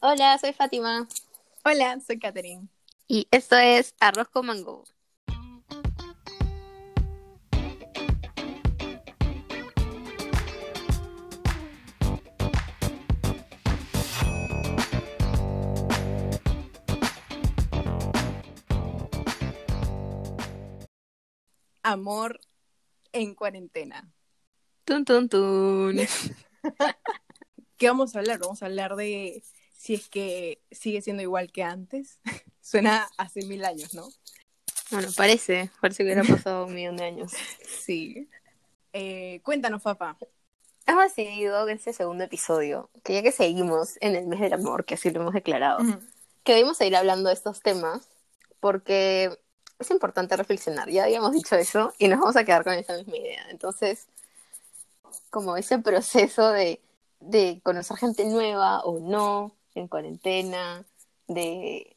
Hola, 0.00 0.38
soy 0.38 0.52
Fátima. 0.52 1.08
Hola, 1.64 1.98
soy 1.98 2.20
Katherine. 2.20 2.68
Y 3.08 3.26
esto 3.32 3.56
es 3.56 3.96
Arroz 3.98 4.28
con 4.28 4.46
Mango. 4.46 4.84
Amor 21.82 22.38
en 23.10 23.34
cuarentena. 23.34 24.08
Tun, 24.84 25.04
tun, 25.04 25.28
tun. 25.28 25.96
¿Qué 27.76 27.88
vamos 27.88 28.14
a 28.14 28.20
hablar? 28.20 28.38
Vamos 28.38 28.62
a 28.62 28.66
hablar 28.66 28.94
de 28.94 29.42
si 29.78 29.94
es 29.94 30.08
que 30.08 30.60
sigue 30.70 31.00
siendo 31.00 31.22
igual 31.22 31.50
que 31.50 31.62
antes. 31.62 32.18
Suena 32.60 33.08
hace 33.16 33.46
mil 33.46 33.64
años, 33.64 33.94
¿no? 33.94 34.06
Bueno, 34.90 35.08
parece, 35.16 35.70
parece 35.80 35.98
que 35.98 36.12
hubiera 36.12 36.22
pasado 36.36 36.66
un 36.66 36.74
millón 36.74 36.96
de 36.96 37.04
años. 37.04 37.32
Sí. 37.66 38.28
Eh, 38.92 39.40
cuéntanos, 39.42 39.80
papá. 39.80 40.18
Hemos 40.86 41.04
decidido 41.04 41.68
en 41.68 41.76
este 41.76 41.92
segundo 41.92 42.24
episodio, 42.24 42.90
que 43.04 43.14
ya 43.14 43.22
que 43.22 43.32
seguimos 43.32 43.96
en 44.00 44.16
el 44.16 44.26
mes 44.26 44.40
del 44.40 44.54
amor, 44.54 44.84
que 44.84 44.94
así 44.94 45.10
lo 45.10 45.20
hemos 45.20 45.34
declarado, 45.34 45.78
que 46.42 46.54
debemos 46.54 46.78
seguir 46.78 46.96
hablando 46.96 47.28
de 47.28 47.34
estos 47.34 47.60
temas, 47.60 48.08
porque 48.58 49.38
es 49.78 49.90
importante 49.90 50.34
reflexionar. 50.36 50.88
Ya 50.88 51.04
habíamos 51.04 51.32
dicho 51.32 51.56
eso 51.56 51.92
y 51.98 52.08
nos 52.08 52.18
vamos 52.20 52.36
a 52.36 52.44
quedar 52.44 52.64
con 52.64 52.72
esa 52.72 52.96
misma 52.96 53.18
idea. 53.18 53.46
Entonces, 53.50 54.08
como 55.28 55.58
ese 55.58 55.78
proceso 55.78 56.50
de, 56.50 56.80
de 57.20 57.60
conocer 57.62 57.98
gente 57.98 58.24
nueva 58.24 58.80
o 58.80 58.98
no 58.98 59.57
en 59.80 59.88
cuarentena, 59.88 60.84
de 61.26 61.96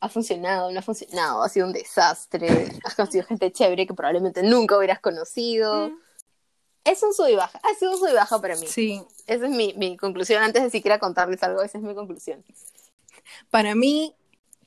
ha 0.00 0.08
funcionado, 0.08 0.70
no 0.70 0.78
ha 0.78 0.82
funcionado, 0.82 1.42
ha 1.42 1.48
sido 1.48 1.66
un 1.66 1.72
desastre, 1.72 2.68
has 2.84 2.94
conocido 2.94 3.24
gente 3.24 3.50
chévere 3.50 3.86
que 3.86 3.94
probablemente 3.94 4.42
nunca 4.42 4.76
hubieras 4.76 5.00
conocido. 5.00 5.90
Es 6.84 7.02
un 7.02 7.12
sub 7.12 7.28
y 7.28 7.34
baja, 7.34 7.60
ha 7.62 7.74
sido 7.74 7.92
un 7.92 7.98
sub 7.98 8.08
y 8.10 8.14
baja 8.14 8.40
para 8.40 8.56
mí. 8.56 8.66
Sí. 8.66 9.02
Esa 9.26 9.46
es 9.46 9.50
mi, 9.50 9.74
mi 9.74 9.96
conclusión, 9.96 10.42
antes 10.42 10.62
de 10.62 10.70
siquiera 10.70 10.98
contarles 10.98 11.42
algo, 11.42 11.62
esa 11.62 11.78
es 11.78 11.84
mi 11.84 11.94
conclusión. 11.94 12.44
Para 13.50 13.74
mí, 13.74 14.14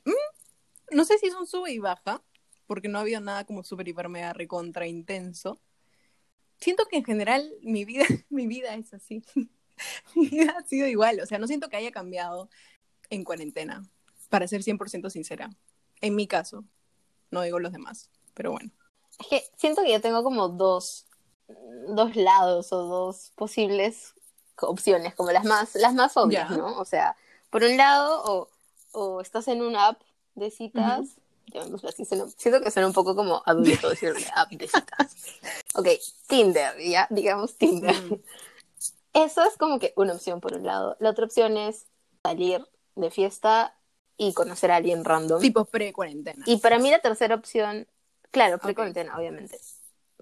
mm, 0.05 0.95
no 0.95 1.05
sé 1.05 1.17
si 1.17 1.27
es 1.27 1.35
un 1.35 1.47
sube 1.47 1.71
y 1.71 1.79
baja, 1.79 2.21
porque 2.67 2.87
no 2.87 2.97
ha 2.97 3.01
habido 3.01 3.21
nada 3.21 3.45
como 3.45 3.63
súper 3.63 3.87
hiper 3.87 4.09
mega 4.09 4.33
recontra 4.33 4.87
intenso. 4.87 5.59
Siento 6.59 6.85
que 6.85 6.97
en 6.97 7.05
general 7.05 7.49
mi 7.61 7.85
vida, 7.85 8.05
mi 8.29 8.47
vida 8.47 8.75
es 8.75 8.93
así. 8.93 9.23
mi 10.15 10.27
vida 10.27 10.55
ha 10.57 10.63
sido 10.63 10.87
igual, 10.87 11.19
o 11.21 11.25
sea, 11.25 11.37
no 11.39 11.47
siento 11.47 11.69
que 11.69 11.77
haya 11.77 11.91
cambiado 11.91 12.49
en 13.09 13.23
cuarentena, 13.23 13.83
para 14.29 14.47
ser 14.47 14.61
100% 14.63 15.09
sincera. 15.09 15.49
En 16.01 16.15
mi 16.15 16.27
caso, 16.27 16.63
no 17.31 17.41
digo 17.41 17.59
los 17.59 17.71
demás, 17.71 18.09
pero 18.33 18.51
bueno. 18.51 18.71
Es 19.19 19.27
que 19.27 19.43
siento 19.57 19.81
que 19.83 19.91
yo 19.91 19.99
tengo 20.01 20.23
como 20.23 20.47
dos, 20.49 21.05
dos 21.87 22.15
lados 22.15 22.71
o 22.71 22.83
dos 22.83 23.31
posibles 23.35 24.13
opciones, 24.61 25.15
como 25.15 25.31
las 25.31 25.45
más, 25.45 25.75
las 25.75 25.93
más 25.93 26.15
obvias, 26.17 26.49
Ya. 26.49 26.57
¿no? 26.57 26.77
O 26.79 26.85
sea, 26.85 27.15
por 27.49 27.63
un 27.63 27.75
lado, 27.77 28.21
o, 28.25 28.49
o 28.91 29.21
estás 29.21 29.47
en 29.47 29.61
una 29.61 29.87
app 29.87 30.01
de 30.35 30.51
citas, 30.51 31.15
llamémoslo 31.47 31.89
así, 31.89 32.05
suena- 32.05 32.27
siento 32.37 32.61
que 32.61 32.69
suena 32.71 32.87
un 32.87 32.93
poco 32.93 33.15
como 33.15 33.41
adulto 33.45 33.89
decirle 33.89 34.25
app 34.35 34.51
de 34.51 34.67
citas. 34.67 35.15
ok, 35.73 35.87
Tinder, 36.27 36.79
ya, 36.79 37.07
digamos 37.09 37.55
Tinder. 37.57 37.95
Mm. 37.95 38.21
Eso 39.13 39.43
es 39.43 39.57
como 39.57 39.79
que 39.79 39.93
una 39.95 40.13
opción 40.13 40.39
por 40.39 40.53
un 40.53 40.65
lado. 40.65 40.95
La 40.99 41.09
otra 41.09 41.25
opción 41.25 41.57
es 41.57 41.87
salir 42.23 42.65
de 42.95 43.09
fiesta 43.11 43.75
y 44.17 44.33
conocer 44.33 44.71
a 44.71 44.75
alguien 44.75 45.05
random. 45.05 45.41
Tipo 45.41 45.65
pre-cuarentena. 45.65 46.43
Y 46.45 46.57
para 46.57 46.77
mí 46.77 46.91
la 46.91 46.99
tercera 46.99 47.35
opción, 47.35 47.87
claro, 48.31 48.57
pre-cuarentena, 48.59 49.17
obviamente. 49.17 49.59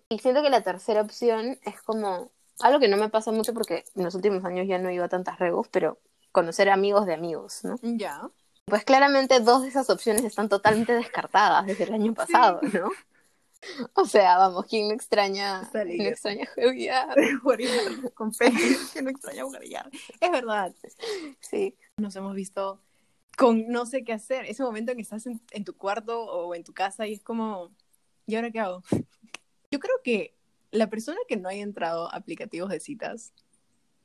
Y 0.09 0.19
siento 0.19 0.41
que 0.41 0.49
la 0.49 0.61
tercera 0.61 1.01
opción 1.01 1.59
es 1.63 1.81
como 1.81 2.31
algo 2.59 2.79
que 2.79 2.87
no 2.87 2.97
me 2.97 3.09
pasa 3.09 3.31
mucho 3.31 3.53
porque 3.53 3.83
en 3.95 4.03
los 4.03 4.15
últimos 4.15 4.43
años 4.45 4.67
ya 4.67 4.77
no 4.77 4.89
iba 4.89 5.05
a 5.05 5.09
tantas 5.09 5.39
regos, 5.39 5.67
pero 5.69 5.99
conocer 6.31 6.69
amigos 6.69 7.05
de 7.05 7.13
amigos, 7.13 7.63
¿no? 7.63 7.75
Ya. 7.81 8.29
Pues 8.65 8.83
claramente 8.83 9.39
dos 9.39 9.63
de 9.63 9.69
esas 9.69 9.89
opciones 9.89 10.23
están 10.23 10.49
totalmente 10.49 10.93
descartadas 10.93 11.65
desde 11.65 11.85
el 11.85 11.93
año 11.93 12.13
pasado, 12.13 12.59
¿no? 12.73 12.89
O 13.93 14.05
sea, 14.05 14.37
vamos, 14.37 14.65
¿quién 14.67 14.87
no 14.87 14.93
extraña, 14.93 15.67
quién 15.71 15.97
no 15.97 16.03
extraña? 16.09 16.47
Jugar 16.55 17.59
con 18.13 18.31
Pepe, 18.31 18.57
que 18.93 19.01
no 19.01 19.09
extraña 19.09 19.43
jugar. 19.43 19.63
Es 20.19 20.31
verdad. 20.31 20.73
Sí, 21.39 21.75
Nos 21.97 22.15
hemos 22.15 22.33
visto 22.35 22.81
con 23.37 23.67
no 23.67 23.85
sé 23.85 24.03
qué 24.03 24.13
hacer. 24.13 24.45
Ese 24.45 24.63
momento 24.63 24.91
en 24.91 24.97
que 24.97 25.03
estás 25.03 25.25
en, 25.27 25.41
en 25.51 25.63
tu 25.63 25.75
cuarto 25.75 26.23
o 26.23 26.55
en 26.55 26.63
tu 26.63 26.73
casa 26.73 27.07
y 27.07 27.13
es 27.13 27.23
como, 27.23 27.71
¿y 28.25 28.35
ahora 28.35 28.51
qué 28.51 28.59
hago? 28.59 28.83
Yo 29.71 29.79
creo 29.79 29.95
que 30.03 30.35
la 30.71 30.89
persona 30.89 31.17
que 31.27 31.37
no 31.37 31.49
haya 31.49 31.63
entrado 31.63 32.11
a 32.11 32.17
aplicativos 32.17 32.69
de 32.69 32.79
citas 32.79 33.33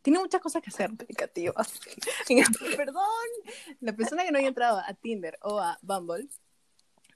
tiene 0.02 0.18
muchas 0.18 0.40
cosas 0.40 0.62
que 0.62 0.70
hacer. 0.70 0.90
Aplicativos. 0.90 1.80
Perdón. 2.76 3.04
La 3.80 3.94
persona 3.94 4.24
que 4.24 4.32
no 4.32 4.38
haya 4.38 4.48
entrado 4.48 4.78
a 4.84 4.92
Tinder 4.94 5.38
o 5.42 5.60
a 5.60 5.78
Bumble 5.82 6.28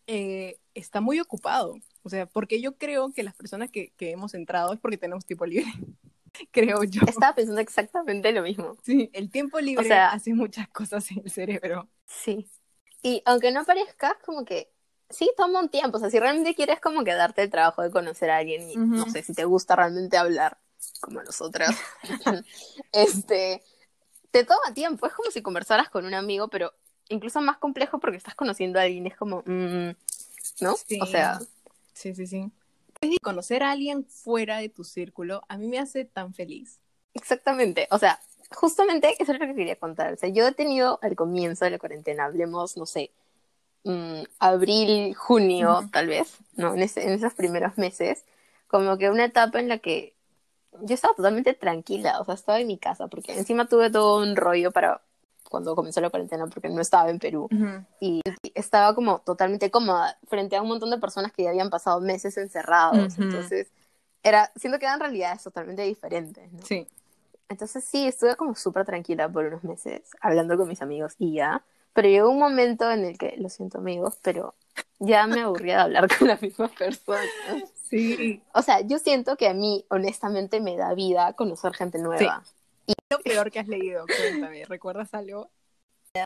eh, 0.07 0.59
está 0.75 1.01
muy 1.01 1.21
ocupado. 1.21 1.77
O 2.03 2.09
sea, 2.09 2.27
porque 2.27 2.61
yo 2.61 2.77
creo 2.77 3.13
que 3.13 3.23
las 3.23 3.35
personas 3.35 3.71
que, 3.71 3.91
que 3.97 4.11
hemos 4.13 4.35
entrado 4.35 4.73
es 4.73 4.81
porque 4.81 4.99
tenemos 4.99 5.25
tiempo 5.27 5.47
libre. 5.47 5.67
creo 6.53 6.85
yo. 6.85 7.01
estaba 7.09 7.35
pensando 7.35 7.61
exactamente 7.61 8.31
lo 8.33 8.43
mismo. 8.43 8.77
Sí, 8.83 9.11
el 9.13 9.31
tiempo 9.31 9.59
libre 9.61 9.85
O 9.85 9.89
sea- 9.89 10.13
hace 10.13 10.35
muchas 10.35 10.69
cosas 10.69 11.11
en 11.11 11.23
el 11.25 11.31
cerebro. 11.31 11.89
Sí. 12.07 12.49
Y 13.03 13.23
aunque 13.25 13.53
no 13.53 13.65
parezca, 13.65 14.19
como 14.25 14.45
que 14.45 14.71
sí 15.11 15.31
toma 15.37 15.61
un 15.61 15.69
tiempo. 15.69 15.97
O 15.97 16.01
sea, 16.01 16.11
si 16.11 16.19
realmente 16.19 16.55
quieres 16.55 16.81
como 16.81 17.05
que 17.05 17.15
darte 17.15 17.43
el 17.43 17.51
trabajo 17.51 17.83
de 17.83 17.91
conocer 17.91 18.31
a 18.31 18.39
alguien 18.39 18.69
y 18.71 18.77
Ujú. 18.77 18.87
no 18.87 19.11
sé 19.11 19.23
si 19.23 19.33
te 19.35 19.45
gusta 19.45 19.77
realmente 19.77 20.17
hablar, 20.17 20.59
como 21.01 21.23
nosotras, 21.23 21.75
este, 22.93 23.63
te 24.31 24.45
toma 24.45 24.75
tiempo. 24.75 25.07
Es 25.07 25.15
como 25.15 25.31
si 25.31 25.43
conversaras 25.43 25.89
con 25.89 26.05
un 26.05 26.15
amigo, 26.15 26.49
pero 26.49 26.73
incluso 27.09 27.41
más 27.41 27.59
complejo 27.59 27.99
porque 28.01 28.17
estás 28.17 28.35
conociendo 28.35 28.79
a 28.79 28.83
alguien. 28.83 29.07
Es 29.07 29.17
como, 29.17 29.43
mm, 29.47 29.91
¿no? 30.61 30.75
Sí. 30.77 30.99
O 31.01 31.07
sea, 31.07 31.39
Sí, 31.93 32.15
sí, 32.15 32.27
sí. 32.27 32.51
Conocer 33.23 33.63
a 33.63 33.71
alguien 33.71 34.05
fuera 34.05 34.59
de 34.59 34.69
tu 34.69 34.85
círculo 34.85 35.43
a 35.49 35.57
mí 35.59 35.67
me 35.69 35.79
hace 35.79 36.05
tan 36.05 36.35
feliz. 36.35 36.79
Exactamente, 37.15 37.89
o 37.91 37.99
sea, 37.99 38.21
justamente 38.55 39.15
eso 39.19 39.33
es 39.33 39.41
lo 39.41 39.47
que 39.47 39.55
quería 39.55 39.77
contar. 39.77 40.13
O 40.13 40.17
sea, 40.17 40.29
yo 40.29 40.47
he 40.47 40.53
tenido 40.53 40.99
al 41.03 41.17
comienzo 41.17 41.65
de 41.65 41.71
la 41.73 41.79
cuarentena, 41.79 42.27
hablemos, 42.27 42.77
no 42.77 42.85
sé, 42.87 43.11
mm, 43.85 44.23
abril, 44.39 45.15
junio, 45.15 45.89
tal 45.93 46.09
vez, 46.09 46.37
¿no? 46.57 46.75
En, 46.75 46.83
ese- 46.83 47.03
en 47.05 47.11
esos 47.15 47.33
primeros 47.35 47.79
meses, 47.79 48.25
como 48.67 48.99
que 48.99 49.09
una 49.11 49.25
etapa 49.25 49.61
en 49.61 49.69
la 49.69 49.79
que 49.79 50.15
yo 50.83 50.95
estaba 50.95 51.15
totalmente 51.15 51.55
tranquila, 51.55 52.21
o 52.21 52.25
sea, 52.25 52.35
estaba 52.35 52.61
en 52.61 52.67
mi 52.67 52.77
casa, 52.79 53.09
porque 53.09 53.33
encima 53.39 53.67
tuve 53.67 53.91
todo 53.91 54.21
un 54.23 54.37
rollo 54.37 54.71
para 54.73 55.01
cuando 55.49 55.75
comenzó 55.75 56.01
la 56.01 56.11
cuarentena, 56.11 56.47
porque 56.47 56.69
no 56.69 56.81
estaba 56.81 57.11
en 57.11 57.19
Perú 57.19 57.49
y 58.01 58.21
estaba 58.55 58.95
como 58.95 59.21
totalmente 59.21 59.71
cómoda 59.71 60.19
frente 60.29 60.57
a 60.57 60.63
un 60.63 60.69
montón 60.69 60.91
de 60.91 60.99
personas 60.99 61.33
que 61.33 61.45
ya 61.45 61.51
habían 61.51 61.71
pasado 61.71 62.01
meses 62.01 62.37
encerrados, 62.37 63.15
Ujú. 63.15 63.23
entonces 63.23 63.69
era, 64.23 64.51
siento 64.57 64.79
que 64.79 64.87
eran 64.87 65.01
realidades 65.01 65.43
totalmente 65.43 65.83
diferentes, 65.83 66.53
¿no? 66.53 66.65
Sí. 66.65 66.87
Entonces 67.49 67.85
sí, 67.85 68.07
estuve 68.07 68.35
como 68.37 68.55
súper 68.55 68.85
tranquila 68.85 69.29
por 69.29 69.45
unos 69.45 69.63
meses, 69.63 70.03
hablando 70.21 70.57
con 70.57 70.69
mis 70.69 70.83
amigos 70.83 71.15
y 71.19 71.35
ya. 71.35 71.63
Pero 71.93 72.09
llegó 72.09 72.31
un 72.31 72.39
momento 72.39 72.91
en 72.91 73.05
el 73.05 73.19
que, 73.19 73.37
lo 73.39 73.49
siento 73.49 73.79
amigos, 73.79 74.19
pero 74.23 74.55
ya 74.99 75.27
me 75.27 75.43
aburría 75.43 75.77
de 75.77 75.83
hablar 75.83 76.09
con 76.19 76.29
las 76.29 76.43
mismas 76.43 76.73
personas. 76.73 77.27
Sí. 77.89 78.43
O 78.53 78.63
sea, 78.63 78.81
yo 78.81 78.99
siento 78.99 79.37
que 79.37 79.49
a 79.49 79.55
mí, 79.55 79.85
honestamente, 79.91 80.61
me 80.61 80.77
da 80.77 80.93
vida 80.95 81.33
conocer 81.35 81.75
gente 81.75 81.99
nueva. 81.99 82.43
Lo 83.11 83.19
peor 83.21 83.51
que 83.51 83.61
has 83.61 83.69
leído, 83.69 84.05
cuéntame, 84.07 84.65
¿recuerdas 84.67 85.15
algo? 85.15 85.51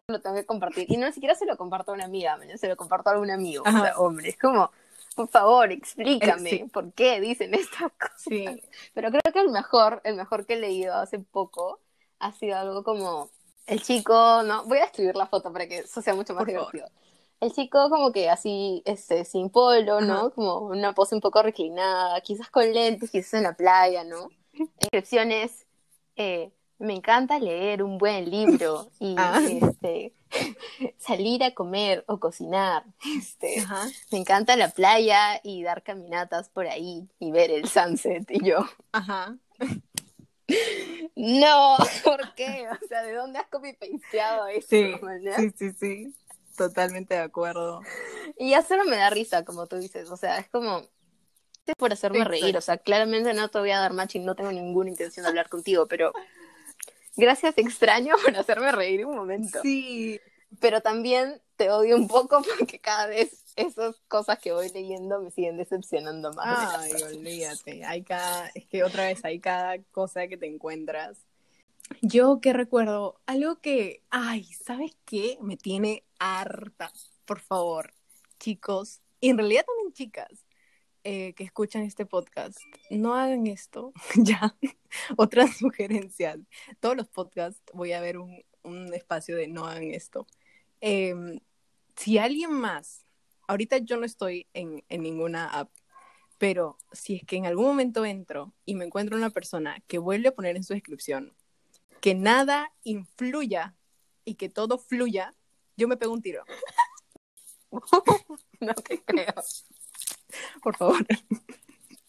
Lo 0.08 0.20
tengo 0.20 0.36
que 0.36 0.46
compartir. 0.46 0.86
Y 0.88 0.96
no 0.96 1.06
ni 1.06 1.12
siquiera 1.12 1.34
se 1.34 1.46
lo 1.46 1.56
comparto 1.56 1.90
a 1.90 1.94
una 1.94 2.04
amiga, 2.04 2.38
se 2.56 2.68
lo 2.68 2.76
comparto 2.76 3.10
a 3.10 3.14
algún 3.14 3.30
amigo. 3.30 3.64
O 3.64 3.68
Ajá. 3.68 3.82
sea, 3.82 3.98
hombre, 3.98 4.28
es 4.28 4.38
como, 4.38 4.70
por 5.16 5.28
favor, 5.28 5.72
explícame 5.72 6.50
Eh, 6.50 6.58
sí. 6.58 6.64
por 6.72 6.92
qué 6.92 7.20
dicen 7.20 7.52
estas 7.54 7.92
cosas. 7.92 8.20
Sí. 8.22 8.62
Pero 8.94 9.10
creo 9.10 9.32
que 9.32 9.40
el 9.40 9.50
mejor, 9.50 10.00
el 10.04 10.14
mejor 10.16 10.46
que 10.46 10.54
he 10.54 10.58
leído 10.60 10.94
hace 10.94 11.18
poco 11.18 11.80
ha 12.20 12.32
sido 12.32 12.56
algo 12.56 12.84
como 12.84 13.30
el 13.66 13.82
chico, 13.82 14.42
¿no? 14.44 14.64
Voy 14.64 14.78
a 14.78 14.84
escribir 14.84 15.16
la 15.16 15.26
foto 15.26 15.52
para 15.52 15.66
que 15.66 15.78
eso 15.80 16.00
sea 16.02 16.14
mucho 16.14 16.34
más 16.34 16.44
Por 16.44 16.52
favor. 16.54 16.72
divertido. 16.72 17.00
El 17.40 17.52
chico 17.52 17.88
como 17.88 18.12
que 18.12 18.28
así, 18.28 18.82
este, 18.84 19.24
sin 19.24 19.48
polo, 19.50 20.00
¿no? 20.02 20.18
Ajá. 20.18 20.30
Como 20.30 20.58
una 20.66 20.92
pose 20.92 21.14
un 21.14 21.20
poco 21.20 21.42
reclinada, 21.42 22.20
quizás 22.20 22.50
con 22.50 22.70
lentes, 22.72 23.10
quizás 23.10 23.34
en 23.34 23.44
la 23.44 23.54
playa, 23.54 24.04
¿no? 24.04 24.28
Inscripciones, 24.78 25.66
eh, 26.20 26.52
me 26.78 26.94
encanta 26.94 27.38
leer 27.38 27.82
un 27.82 27.96
buen 27.98 28.30
libro 28.30 28.90
y 29.00 29.14
Ah. 29.18 29.40
este, 29.48 30.14
salir 30.98 31.42
a 31.44 31.52
comer 31.54 32.04
o 32.08 32.18
cocinar. 32.20 32.84
Este, 33.16 33.60
Ajá. 33.60 33.86
me 34.12 34.18
encanta 34.18 34.54
la 34.56 34.68
playa 34.68 35.40
y 35.42 35.62
dar 35.62 35.82
caminatas 35.82 36.48
por 36.50 36.66
ahí 36.66 37.08
y 37.18 37.30
ver 37.32 37.50
el 37.50 37.68
sunset 37.68 38.30
y 38.30 38.44
yo. 38.44 38.66
Ajá. 38.92 39.36
No, 41.14 41.76
¿por 42.04 42.34
qué? 42.34 42.66
O 42.70 42.86
sea, 42.88 43.02
¿de 43.02 43.14
dónde 43.14 43.38
has 43.38 43.48
copy-pasteado 43.48 44.46
eso? 44.48 44.66
Sí, 44.68 44.94
sí, 45.36 45.50
sí, 45.56 45.72
sí, 45.72 46.14
totalmente 46.56 47.14
de 47.14 47.20
acuerdo. 47.20 47.82
Y 48.38 48.50
ya 48.50 48.62
solo 48.62 48.84
me 48.84 48.96
da 48.96 49.10
risa, 49.10 49.44
como 49.44 49.66
tú 49.66 49.76
dices, 49.76 50.10
o 50.10 50.16
sea, 50.16 50.38
es 50.38 50.48
como, 50.48 50.82
por 51.76 51.92
hacerme 51.92 52.24
reír, 52.24 52.56
o 52.56 52.60
sea, 52.60 52.78
claramente 52.78 53.32
no 53.34 53.48
te 53.48 53.58
voy 53.58 53.70
a 53.70 53.78
dar 53.78 53.92
match 53.92 54.16
y 54.16 54.18
no 54.18 54.34
tengo 54.34 54.50
ninguna 54.52 54.90
intención 54.90 55.24
de 55.24 55.28
hablar 55.28 55.48
contigo, 55.48 55.86
pero 55.86 56.12
gracias 57.16 57.56
extraño 57.58 58.14
por 58.24 58.36
hacerme 58.36 58.72
reír 58.72 59.06
un 59.06 59.16
momento. 59.16 59.60
Sí. 59.62 60.20
Pero 60.60 60.80
también 60.80 61.40
te 61.56 61.70
odio 61.70 61.96
un 61.96 62.08
poco 62.08 62.42
porque 62.58 62.80
cada 62.80 63.06
vez 63.06 63.44
esas 63.54 63.96
cosas 64.08 64.38
que 64.38 64.52
voy 64.52 64.68
leyendo 64.70 65.20
me 65.20 65.30
siguen 65.30 65.56
decepcionando 65.56 66.32
más. 66.32 66.76
Ay, 66.78 66.92
olvídate. 67.02 67.84
Hay 67.84 68.02
cada, 68.02 68.48
es 68.48 68.66
que 68.66 68.82
otra 68.82 69.06
vez 69.06 69.24
hay 69.24 69.38
cada 69.38 69.78
cosa 69.92 70.26
que 70.26 70.36
te 70.36 70.46
encuentras. 70.46 71.18
Yo 72.02 72.40
que 72.40 72.52
recuerdo, 72.52 73.20
algo 73.26 73.60
que, 73.60 74.02
ay, 74.10 74.44
¿sabes 74.44 74.96
qué? 75.04 75.38
Me 75.40 75.56
tiene 75.56 76.04
harta. 76.18 76.92
Por 77.24 77.40
favor, 77.40 77.92
chicos, 78.38 79.00
y 79.20 79.28
en 79.28 79.38
realidad 79.38 79.64
también 79.66 79.92
chicas, 79.92 80.30
eh, 81.04 81.32
que 81.34 81.44
escuchan 81.44 81.82
este 81.82 82.06
podcast, 82.06 82.58
no 82.90 83.14
hagan 83.14 83.46
esto. 83.46 83.92
ya, 84.16 84.56
otras 85.16 85.56
sugerencias. 85.56 86.38
Todos 86.80 86.96
los 86.96 87.08
podcasts 87.08 87.62
voy 87.72 87.92
a 87.92 88.00
ver 88.00 88.18
un, 88.18 88.42
un 88.62 88.92
espacio 88.94 89.36
de 89.36 89.48
no 89.48 89.66
hagan 89.66 89.94
esto. 89.94 90.26
Em, 90.80 91.40
si 91.96 92.18
alguien 92.18 92.52
más, 92.52 93.06
ahorita 93.46 93.78
yo 93.78 93.96
no 93.96 94.06
estoy 94.06 94.46
en, 94.54 94.84
en 94.88 95.02
ninguna 95.02 95.46
app, 95.46 95.70
pero 96.38 96.78
si 96.92 97.16
es 97.16 97.24
que 97.24 97.36
en 97.36 97.46
algún 97.46 97.66
momento 97.66 98.04
entro 98.04 98.54
y 98.64 98.74
me 98.74 98.84
encuentro 98.84 99.16
una 99.16 99.30
persona 99.30 99.82
que 99.86 99.98
vuelve 99.98 100.28
a 100.28 100.34
poner 100.34 100.56
en 100.56 100.64
su 100.64 100.72
descripción 100.72 101.34
que 102.00 102.14
nada 102.14 102.72
influya 102.82 103.76
y 104.24 104.34
que 104.34 104.48
todo 104.48 104.78
fluya, 104.78 105.34
yo 105.76 105.86
me 105.88 105.96
pego 105.96 106.12
un 106.12 106.22
tiro. 106.22 106.44
no 108.60 108.74
te 108.74 109.02
creo. 109.02 109.34
Por 110.62 110.76
favor. 110.76 111.06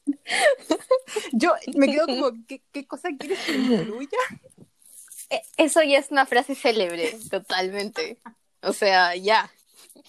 Yo 1.33 1.53
me 1.75 1.87
quedo 1.87 2.05
como, 2.05 2.31
¿qué, 2.47 2.61
qué 2.71 2.85
cosa 2.87 3.09
quieres 3.17 3.39
que 3.39 3.53
fluya? 3.53 4.17
E, 5.29 5.41
eso 5.57 5.81
ya 5.83 5.97
es 5.97 6.11
una 6.11 6.25
frase 6.25 6.55
célebre, 6.55 7.17
totalmente. 7.29 8.17
O 8.61 8.73
sea, 8.73 9.15
ya, 9.15 9.51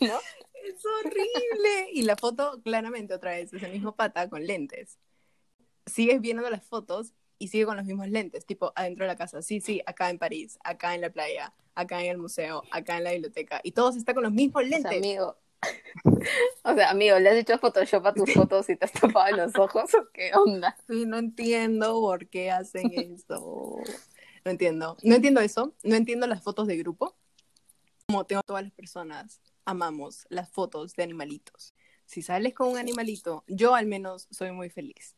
¿no? 0.01 0.19
Es 0.65 0.85
horrible. 0.85 1.91
Y 1.93 2.03
la 2.03 2.17
foto, 2.17 2.61
claramente, 2.63 3.15
otra 3.15 3.33
vez, 3.33 3.53
es 3.53 3.63
el 3.63 3.73
mismo 3.73 3.95
pata 3.95 4.29
con 4.29 4.47
lentes. 4.47 4.99
Sigues 5.87 6.21
viendo 6.21 6.49
las 6.49 6.65
fotos 6.65 7.13
y 7.39 7.49
sigue 7.49 7.67
con 7.67 7.77
los 7.77 7.85
mismos 7.85 8.09
lentes, 8.09 8.47
tipo 8.47 8.73
adentro 8.77 9.05
de 9.05 9.09
la 9.09 9.17
casa. 9.17 9.43
Sí, 9.43 9.61
sí, 9.61 9.83
acá 9.87 10.11
en 10.11 10.19
París, 10.19 10.59
acá 10.63 10.95
en 10.95 11.01
la 11.01 11.11
playa, 11.11 11.53
acá 11.75 12.01
en 12.01 12.11
el 12.11 12.19
museo, 12.19 12.63
acá 12.71 12.99
en 12.99 13.05
la 13.05 13.13
biblioteca. 13.13 13.61
Y 13.65 13.73
todos 13.73 13.97
están 13.97 14.15
con 14.15 14.25
los 14.25 14.33
mismos 14.33 14.63
lentes. 14.63 14.87
O 14.87 14.89
sea, 14.89 14.99
amigo. 14.99 15.37
O 16.65 16.75
sea, 16.75 16.91
amigo, 16.91 17.19
¿le 17.19 17.31
has 17.31 17.37
hecho 17.37 17.59
Photoshop 17.59 18.07
a 18.07 18.15
tus 18.15 18.33
fotos 18.33 18.69
y 18.69 18.77
te 18.77 18.85
has 18.85 18.93
tapado 18.93 19.37
los 19.37 19.57
ojos 19.57 19.91
qué 20.13 20.31
onda? 20.35 20.77
Sí, 20.89 21.05
no 21.07 21.19
entiendo 21.19 22.01
por 22.01 22.29
qué 22.29 22.51
hacen 22.51 22.91
eso. 22.95 23.79
No 24.45 24.51
entiendo. 24.51 24.97
No 25.03 25.15
entiendo 25.15 25.41
eso. 25.41 25.75
No 25.83 25.95
entiendo 25.95 26.27
las 26.27 26.43
fotos 26.43 26.67
de 26.67 26.77
grupo. 26.77 27.17
Como 28.07 28.25
tengo 28.27 28.43
todas 28.43 28.63
las 28.63 28.73
personas, 28.73 29.41
amamos 29.65 30.27
las 30.29 30.51
fotos 30.51 30.95
de 30.95 31.03
animalitos. 31.03 31.75
Si 32.05 32.23
sales 32.23 32.55
con 32.55 32.69
un 32.69 32.79
animalito, 32.79 33.45
yo 33.47 33.75
al 33.75 33.87
menos 33.87 34.29
soy 34.31 34.53
muy 34.53 34.69
feliz. 34.71 35.17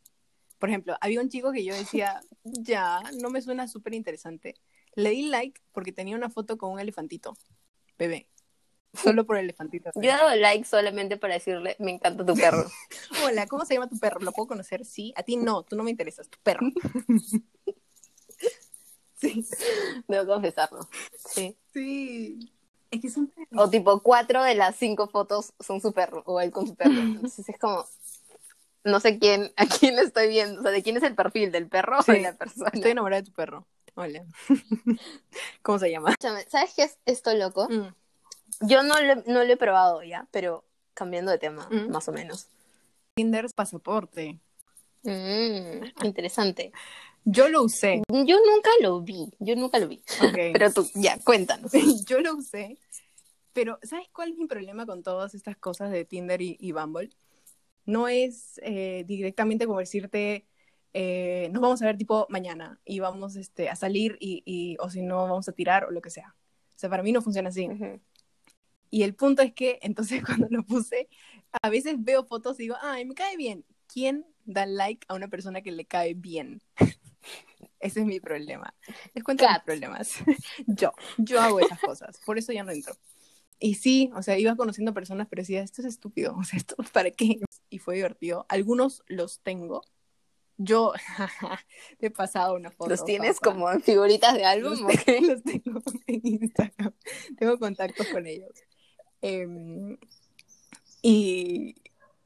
Por 0.59 0.69
ejemplo, 0.69 0.97
había 1.01 1.21
un 1.21 1.29
chico 1.29 1.53
que 1.53 1.65
yo 1.65 1.75
decía, 1.75 2.21
ya, 2.45 3.03
no 3.21 3.31
me 3.31 3.43
suena 3.43 3.69
súper 3.69 3.95
interesante. 3.95 4.55
Le 4.95 5.11
di 5.11 5.29
like 5.29 5.61
porque 5.73 5.93
tenía 5.93 6.17
una 6.17 6.31
foto 6.31 6.57
con 6.57 6.73
un 6.73 6.81
elefantito, 6.81 7.37
bebé. 7.99 8.29
Solo 8.95 9.25
por 9.25 9.37
el 9.37 9.45
elefantito. 9.45 9.91
Yo 9.95 10.03
he 10.03 10.07
dado 10.07 10.35
like 10.37 10.65
solamente 10.65 11.17
para 11.17 11.35
decirle, 11.35 11.77
me 11.79 11.93
encanta 11.93 12.25
tu 12.25 12.35
perro. 12.35 12.65
Hola, 13.25 13.47
¿cómo 13.47 13.65
se 13.65 13.75
llama 13.75 13.89
tu 13.89 13.99
perro? 13.99 14.21
¿Lo 14.21 14.33
puedo 14.33 14.49
conocer? 14.49 14.85
Sí. 14.85 15.13
A 15.17 15.23
ti 15.23 15.37
no, 15.37 15.63
tú 15.63 15.77
no 15.77 15.83
me 15.83 15.91
interesas, 15.91 16.29
tu 16.29 16.39
perro. 16.43 16.67
sí. 19.17 19.47
Debo 20.07 20.27
confesarlo. 20.27 20.89
Sí. 21.17 21.57
Sí. 21.73 22.53
Es 22.91 23.01
que 23.01 23.11
son 23.11 23.33
O 23.57 23.69
tipo, 23.69 24.01
cuatro 24.01 24.43
de 24.45 24.55
las 24.55 24.77
cinco 24.77 25.09
fotos 25.09 25.53
son 25.59 25.81
su 25.81 25.93
perro, 25.93 26.23
o 26.27 26.41
él 26.41 26.53
con 26.53 26.67
su 26.67 26.77
perro. 26.77 26.93
Entonces 26.99 27.49
es 27.49 27.59
como, 27.59 27.85
no 28.85 29.01
sé 29.01 29.19
quién, 29.19 29.53
a 29.57 29.67
quién 29.67 29.99
estoy 29.99 30.29
viendo, 30.29 30.61
o 30.61 30.63
sea, 30.63 30.71
de 30.71 30.83
quién 30.83 30.97
es 30.97 31.03
el 31.03 31.17
perfil, 31.17 31.51
del 31.51 31.69
perro 31.69 31.99
o 31.99 32.03
de 32.13 32.21
la 32.21 32.35
persona. 32.35 32.71
Estoy 32.73 32.93
enamorada 32.93 33.23
de 33.23 33.27
tu 33.27 33.33
perro. 33.33 33.67
Hola. 33.97 34.25
¿Cómo 35.63 35.79
se 35.79 35.91
llama? 35.91 36.15
¿Sabes 36.21 36.75
qué 36.75 36.85
es 36.85 36.99
esto 37.07 37.35
loco? 37.35 37.69
Mm. 37.69 37.95
Yo 38.61 38.83
no 38.83 39.01
lo, 39.01 39.17
no 39.27 39.45
lo 39.45 39.53
he 39.53 39.57
probado 39.57 40.03
ya, 40.03 40.29
pero 40.31 40.65
cambiando 40.95 41.31
de 41.31 41.39
tema, 41.39 41.69
mm. 41.71 41.91
más 41.91 42.09
o 42.09 42.13
menos. 42.13 42.49
Tinder 43.15 43.47
pasaporte. 43.55 44.39
Mm, 45.03 46.05
interesante. 46.05 46.73
Yo 47.25 47.49
lo 47.49 47.63
usé. 47.63 48.03
Yo 48.09 48.37
nunca 48.37 48.71
lo 48.81 49.01
vi, 49.01 49.33
yo 49.39 49.57
nunca 49.57 49.79
lo 49.79 49.89
vi. 49.89 50.03
pero 50.53 50.73
tú, 50.73 50.89
ya, 50.95 51.19
cuéntanos. 51.19 51.73
yo 52.07 52.21
lo 52.21 52.35
usé, 52.37 52.79
pero 53.53 53.79
¿sabes 53.83 54.09
cuál 54.13 54.31
es 54.33 54.37
mi 54.37 54.47
problema 54.47 54.87
con 54.87 55.03
todas 55.03 55.35
estas 55.35 55.57
cosas 55.57 55.91
de 55.91 56.05
Tinder 56.05 56.43
y, 56.43 56.57
y 56.61 56.73
Bumble? 56.73 57.11
no 57.87 58.09
es 58.09 58.61
eh, 58.63 59.05
directamente 59.07 59.67
como 59.67 59.79
decirte, 59.79 60.47
eh, 60.93 61.49
nos 61.53 61.63
vamos 61.63 61.83
a 61.83 61.87
ver 61.87 61.97
tipo 61.97 62.27
mañana 62.29 62.81
y 62.85 63.01
vamos 63.01 63.37
este, 63.37 63.69
a 63.69 63.77
salir 63.77 64.17
y, 64.21 64.77
o 64.81 64.91
si 64.91 65.03
no, 65.03 65.23
vamos 65.25 65.49
a 65.49 65.53
tirar 65.53 65.85
o 65.85 65.91
lo 65.91 66.01
que 66.01 66.11
sea. 66.11 66.35
O 66.75 66.79
sea, 66.79 66.91
para 66.91 67.03
mí 67.03 67.13
no 67.13 67.23
funciona 67.23 67.51
así. 67.51 67.69
Y 68.95 69.03
el 69.03 69.17
punto 69.17 69.43
es 69.43 69.53
que, 69.53 69.81
entonces 69.83 70.23
cuando 70.25 70.47
lo 70.51 70.65
puse, 70.65 71.09
a 71.63 71.69
veces 71.69 71.97
veo 71.99 72.25
fotos 72.27 72.61
y 72.61 72.65
digo, 72.65 72.77
ay, 72.81 73.05
me 73.05 73.15
cae 73.15 73.37
bien. 73.37 73.65
¿Quién 73.93 74.25
da 74.45 74.67
like 74.67 75.05
a 75.09 75.15
una 75.15 75.27
persona 75.27 75.63
que 75.63 75.73
le 75.73 75.85
cae 75.85 76.15
bien? 76.15 76.63
Ese 77.81 78.01
es 78.01 78.07
mi 78.07 78.21
problema. 78.21 78.73
Les 79.13 79.25
cuento 79.25 79.49
mis 79.49 79.59
problemas. 79.65 80.13
yo, 80.69 80.93
yo 81.19 81.41
hago 81.41 81.59
esas 81.59 81.81
cosas. 81.81 82.21
Por 82.25 82.39
eso 82.39 82.53
ya 82.53 82.63
no 82.63 82.71
entro. 82.71 82.95
Y 83.59 83.75
sí, 83.75 84.13
o 84.15 84.23
sea, 84.23 84.39
iba 84.39 84.55
conociendo 84.55 84.95
personas, 84.95 85.27
pero 85.29 85.43
decía, 85.43 85.63
esto 85.63 85.83
es 85.83 85.89
estúpido, 85.89 86.37
o 86.37 86.45
sea, 86.45 86.57
¿esto 86.57 86.77
para 86.93 87.11
qué? 87.11 87.41
Y 87.71 87.79
fue 87.81 87.97
divertido. 87.97 88.47
Algunos 88.49 89.03
los 89.09 89.41
tengo. 89.41 89.83
Yo 90.57 90.93
he 91.99 92.11
pasado 92.11 92.55
una 92.55 92.71
foto. 92.71 92.91
¿Los 92.91 93.05
tienes 93.05 93.41
como 93.41 93.73
en 93.73 93.83
figuritas 93.83 94.35
de 94.35 94.45
álbum? 94.45 94.71
Los, 94.71 95.23
los, 95.23 95.43
tengo 95.43 95.83
en 96.07 96.21
Instagram. 96.23 96.95
Tengo 97.37 97.59
contactos 97.59 98.07
con 98.07 98.25
ellos. 98.29 98.53
Em, 99.27 99.97
y 101.03 101.75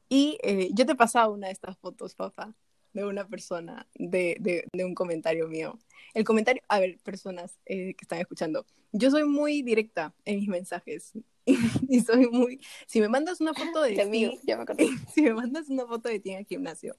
y 0.09 0.39
eh, 0.41 0.71
yo 0.73 0.87
te 0.87 0.93
he 0.93 0.95
pasado 0.95 1.31
una 1.31 1.47
de 1.47 1.53
estas 1.53 1.77
fotos, 1.77 2.15
papá, 2.15 2.55
de 2.93 3.05
una 3.05 3.27
persona, 3.27 3.87
de, 3.93 4.35
de, 4.39 4.67
de 4.73 4.83
un 4.83 4.95
comentario 4.95 5.47
mío. 5.47 5.77
El 6.15 6.23
comentario, 6.23 6.63
a 6.67 6.79
ver, 6.79 6.97
personas 6.99 7.59
eh, 7.67 7.93
que 7.93 8.01
están 8.01 8.19
escuchando, 8.19 8.65
yo 8.91 9.11
soy 9.11 9.23
muy 9.23 9.61
directa 9.61 10.15
en 10.25 10.39
mis 10.39 10.47
mensajes 10.49 11.13
y, 11.45 12.01
soy 12.01 12.27
muy, 12.27 12.59
si 12.87 12.99
me 12.99 13.07
mandas 13.07 13.39
una 13.39 13.53
foto 13.53 13.83
de 13.83 13.91
ti, 13.91 14.39
ya 14.43 14.57
me 14.57 14.65
si 15.13 15.21
me 15.21 15.33
mandas 15.35 15.69
una 15.69 15.85
foto 15.85 16.09
de 16.09 16.19
ti 16.19 16.31
en 16.31 16.39
el 16.39 16.45
gimnasio, 16.45 16.97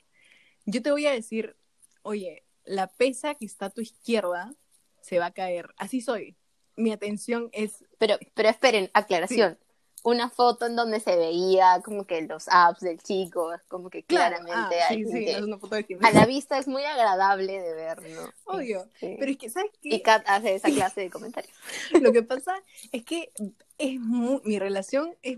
yo 0.66 0.80
te 0.80 0.92
voy 0.92 1.07
a 1.07 1.11
decir, 1.11 1.57
oye, 2.02 2.45
la 2.64 2.87
pesa 2.87 3.35
que 3.35 3.45
está 3.45 3.66
a 3.66 3.71
tu 3.71 3.80
izquierda 3.80 4.54
se 5.00 5.19
va 5.19 5.26
a 5.26 5.33
caer. 5.33 5.71
Así 5.76 6.00
soy. 6.00 6.37
Mi 6.76 6.92
atención 6.92 7.49
es. 7.52 7.85
Pero, 7.99 8.19
pero 8.35 8.50
esperen, 8.50 8.90
aclaración 8.92 9.59
una 10.02 10.30
foto 10.30 10.66
en 10.66 10.76
donde 10.76 11.00
se 11.00 11.16
veía 11.16 11.80
como 11.85 12.04
que 12.04 12.23
los 12.23 12.49
apps 12.49 12.80
del 12.80 12.99
chico, 13.02 13.52
como 13.69 13.90
que 13.90 14.02
claramente 14.02 14.80
ah, 14.80 14.88
sí, 14.88 15.04
sí, 15.04 15.25
es 15.28 15.42
una 15.42 15.59
foto 15.59 15.76
de 15.76 15.99
a 16.00 16.12
la 16.12 16.26
vista 16.26 16.59
es 16.59 16.66
muy 16.66 16.83
agradable 16.85 17.61
de 17.61 17.75
ver, 17.75 18.02
¿no? 18.11 18.33
Obvio, 18.45 18.88
pero 19.00 19.30
es 19.30 19.37
que, 19.37 19.50
¿sabes 19.50 19.71
qué? 19.83 19.97
Y 19.97 20.02
Kat 20.02 20.23
hace 20.26 20.54
esa 20.54 20.69
clase 20.69 21.02
de 21.02 21.11
comentarios. 21.11 21.54
Lo 22.00 22.12
que 22.12 22.23
pasa 22.23 22.54
es 22.92 23.04
que 23.04 23.30
es 23.78 24.00
muy, 24.00 24.40
mi 24.45 24.59
relación 24.59 25.14
es, 25.23 25.37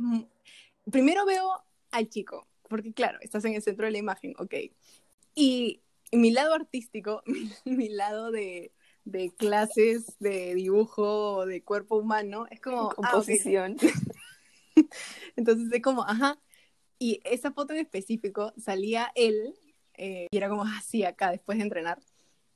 primero 0.90 1.26
veo 1.26 1.62
al 1.90 2.08
chico, 2.08 2.46
porque 2.68 2.92
claro, 2.92 3.18
estás 3.20 3.44
en 3.44 3.54
el 3.54 3.62
centro 3.62 3.86
de 3.86 3.92
la 3.92 3.98
imagen, 3.98 4.34
ok, 4.38 4.54
y 5.34 5.80
mi 6.12 6.30
lado 6.30 6.54
artístico, 6.54 7.22
mi, 7.64 7.88
lado 7.88 8.30
de, 8.30 8.70
de 9.04 9.30
clases 9.30 10.18
de 10.20 10.54
dibujo 10.54 11.46
de 11.46 11.62
cuerpo 11.62 11.96
humano, 11.96 12.46
es 12.50 12.60
como... 12.60 12.90
Ah, 12.90 12.94
Composición. 12.94 13.76
Entonces 15.36 15.72
es 15.72 15.82
como, 15.82 16.02
ajá. 16.04 16.38
Y 16.98 17.20
esa 17.24 17.52
foto 17.52 17.72
en 17.72 17.80
específico 17.80 18.52
salía 18.56 19.10
él, 19.14 19.54
eh, 19.94 20.28
y 20.30 20.36
era 20.36 20.48
como 20.48 20.62
así 20.64 21.04
acá 21.04 21.30
después 21.30 21.58
de 21.58 21.64
entrenar. 21.64 22.00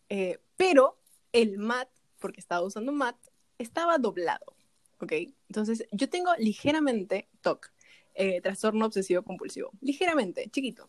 Eh, 0.09 0.39
pero 0.57 0.99
el 1.33 1.59
mat, 1.59 1.89
porque 2.19 2.41
estaba 2.41 2.65
usando 2.65 2.93
mat, 2.93 3.17
estaba 3.59 3.99
doblado. 3.99 4.57
¿Ok? 5.01 5.13
Entonces 5.49 5.87
yo 5.93 6.09
tengo 6.09 6.33
ligeramente 6.39 7.29
TOC, 7.43 7.71
eh, 8.15 8.41
trastorno 8.41 8.87
obsesivo 8.87 9.23
compulsivo. 9.23 9.71
Ligeramente, 9.81 10.49
chiquito. 10.51 10.89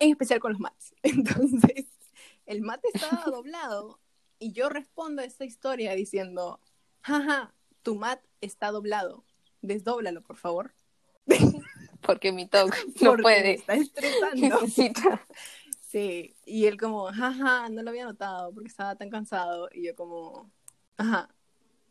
En 0.00 0.10
especial 0.10 0.40
con 0.40 0.52
los 0.52 0.60
mats. 0.60 0.94
Entonces, 1.02 1.86
el 2.46 2.62
mat 2.62 2.80
estaba 2.92 3.24
doblado 3.30 4.00
Y 4.38 4.52
yo 4.52 4.68
respondo 4.68 5.22
a 5.22 5.24
esta 5.24 5.44
historia 5.44 5.94
diciendo, 5.94 6.60
jaja, 7.02 7.54
tu 7.82 7.94
mat 7.94 8.20
está 8.40 8.70
doblado, 8.70 9.24
desdóblalo, 9.62 10.22
por 10.22 10.36
favor. 10.36 10.74
Porque 12.02 12.32
mi 12.32 12.46
talk 12.46 12.74
no 13.00 13.16
puede. 13.16 13.54
está 13.54 13.74
estresando. 13.74 14.60
Sí, 15.88 16.36
y 16.44 16.66
él 16.66 16.78
como, 16.78 17.06
jaja, 17.06 17.70
no 17.70 17.82
lo 17.82 17.88
había 17.88 18.04
notado 18.04 18.52
porque 18.52 18.68
estaba 18.68 18.94
tan 18.96 19.08
cansado. 19.08 19.70
Y 19.72 19.86
yo 19.86 19.96
como, 19.96 20.50
ajá. 20.98 21.30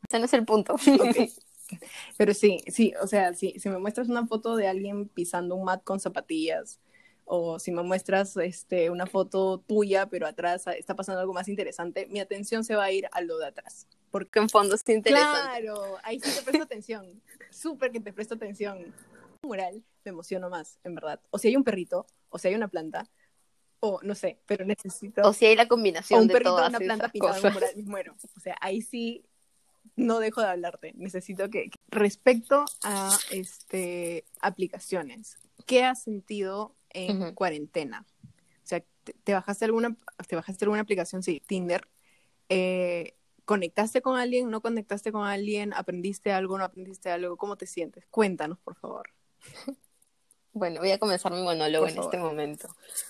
Ese 0.08 0.20
no 0.20 0.26
es 0.26 0.34
el 0.34 0.46
punto. 0.46 0.76
Pero 2.18 2.34
sí, 2.36 2.64
sí, 2.68 2.94
o 3.02 3.08
sea, 3.08 3.34
sí, 3.34 3.56
si 3.58 3.70
me 3.70 3.80
muestras 3.80 4.08
una 4.08 4.28
foto 4.28 4.56
de 4.56 4.68
alguien 4.68 5.08
pisando 5.08 5.56
un 5.56 5.66
mat 5.66 5.84
con 5.84 6.00
zapatillas, 6.00 6.80
o 7.26 7.60
si 7.60 7.72
me 7.72 7.84
muestras 7.84 8.38
este, 8.38 8.90
una 8.90 9.06
foto 9.06 9.60
tuya, 9.68 10.06
pero 10.06 10.26
atrás 10.28 10.66
está 10.68 10.96
pasando 10.96 11.20
algo 11.20 11.34
más 11.34 11.50
interesante, 11.50 12.08
mi 12.08 12.22
atención 12.22 12.64
se 12.64 12.76
va 12.76 12.86
a 12.86 12.92
ir 12.92 13.10
a 13.12 13.20
lo 13.22 13.38
de 13.38 13.48
atrás. 13.48 13.86
Porque 14.12 14.40
en 14.40 14.48
fondo 14.48 14.76
es 14.76 14.88
interesante. 14.88 15.62
Claro, 15.62 15.98
ahí 16.04 16.22
sí 16.22 16.32
te 16.38 16.42
presto 16.44 16.64
atención. 16.64 17.22
Súper 17.51 17.92
que 17.92 18.00
te 18.00 18.13
presto 18.13 18.36
atención. 18.36 18.94
Mural 19.42 19.84
me 20.04 20.10
emociono 20.10 20.50
más, 20.50 20.80
en 20.84 20.96
verdad. 20.96 21.22
O 21.30 21.38
si 21.38 21.50
hay 21.50 21.56
un 21.56 21.63
perrito, 21.63 22.06
o 22.30 22.38
si 22.38 22.48
hay 22.48 22.56
una 22.56 22.68
planta, 22.68 23.10
o 23.80 24.00
no 24.04 24.16
sé, 24.16 24.39
pero 24.46 24.66
necesito. 24.66 25.22
O 25.22 25.34
si 25.34 25.46
hay 25.46 25.56
la 25.56 25.68
combinación 25.68 26.20
o 26.20 26.22
un 26.24 26.27
de 26.27 26.34
perrito 26.34 26.51
todas 26.51 26.70
una 26.70 26.80
planta 26.80 27.10
pintada 27.10 27.39
un 27.42 27.54
mural, 27.54 27.72
me 27.75 27.84
muero. 27.84 28.16
O 28.36 28.39
sea, 28.39 28.56
ahí 28.62 28.82
sí 28.82 29.24
no 29.96 30.20
dejo 30.20 30.42
de 30.42 30.48
hablarte. 30.48 30.94
Necesito 30.96 31.50
que. 31.50 31.70
Respecto 31.89 32.66
a 32.84 33.18
este 33.32 34.25
aplicaciones, 34.42 35.38
¿qué 35.66 35.84
has 35.84 36.04
sentido 36.04 36.75
en 36.89 37.34
cuarentena? 37.34 38.06
O 38.24 38.68
sea, 38.70 38.84
te, 39.24 39.34
bajaste 39.34 39.66
alguna, 39.66 39.96
te 40.27 40.36
bajaste 40.36 40.66
alguna 40.66 40.82
aplicación, 40.82 41.24
sí, 41.24 41.42
Tinder. 41.46 41.88
Eh, 42.50 43.17
¿Conectaste 43.48 44.01
con 44.01 44.20
alguien? 44.20 44.50
¿No 44.50 44.60
conectaste 44.60 45.13
con 45.13 45.25
alguien? 45.25 45.74
¿Aprendiste 45.74 46.34
algo? 46.34 46.58
¿No 46.58 46.66
aprendiste 46.66 47.10
algo? 47.10 47.38
¿Cómo 47.38 47.56
te 47.56 47.66
sientes? 47.66 48.06
Cuéntanos, 48.12 48.60
por 48.60 48.75
favor. 48.75 49.10
Bueno, 50.51 50.82
voy 50.82 50.92
a 50.92 51.00
comenzar 51.00 51.32
mi 51.32 51.42
monólogo 51.42 51.88
en 51.88 51.98
este 51.98 52.18
momento. 52.18 52.68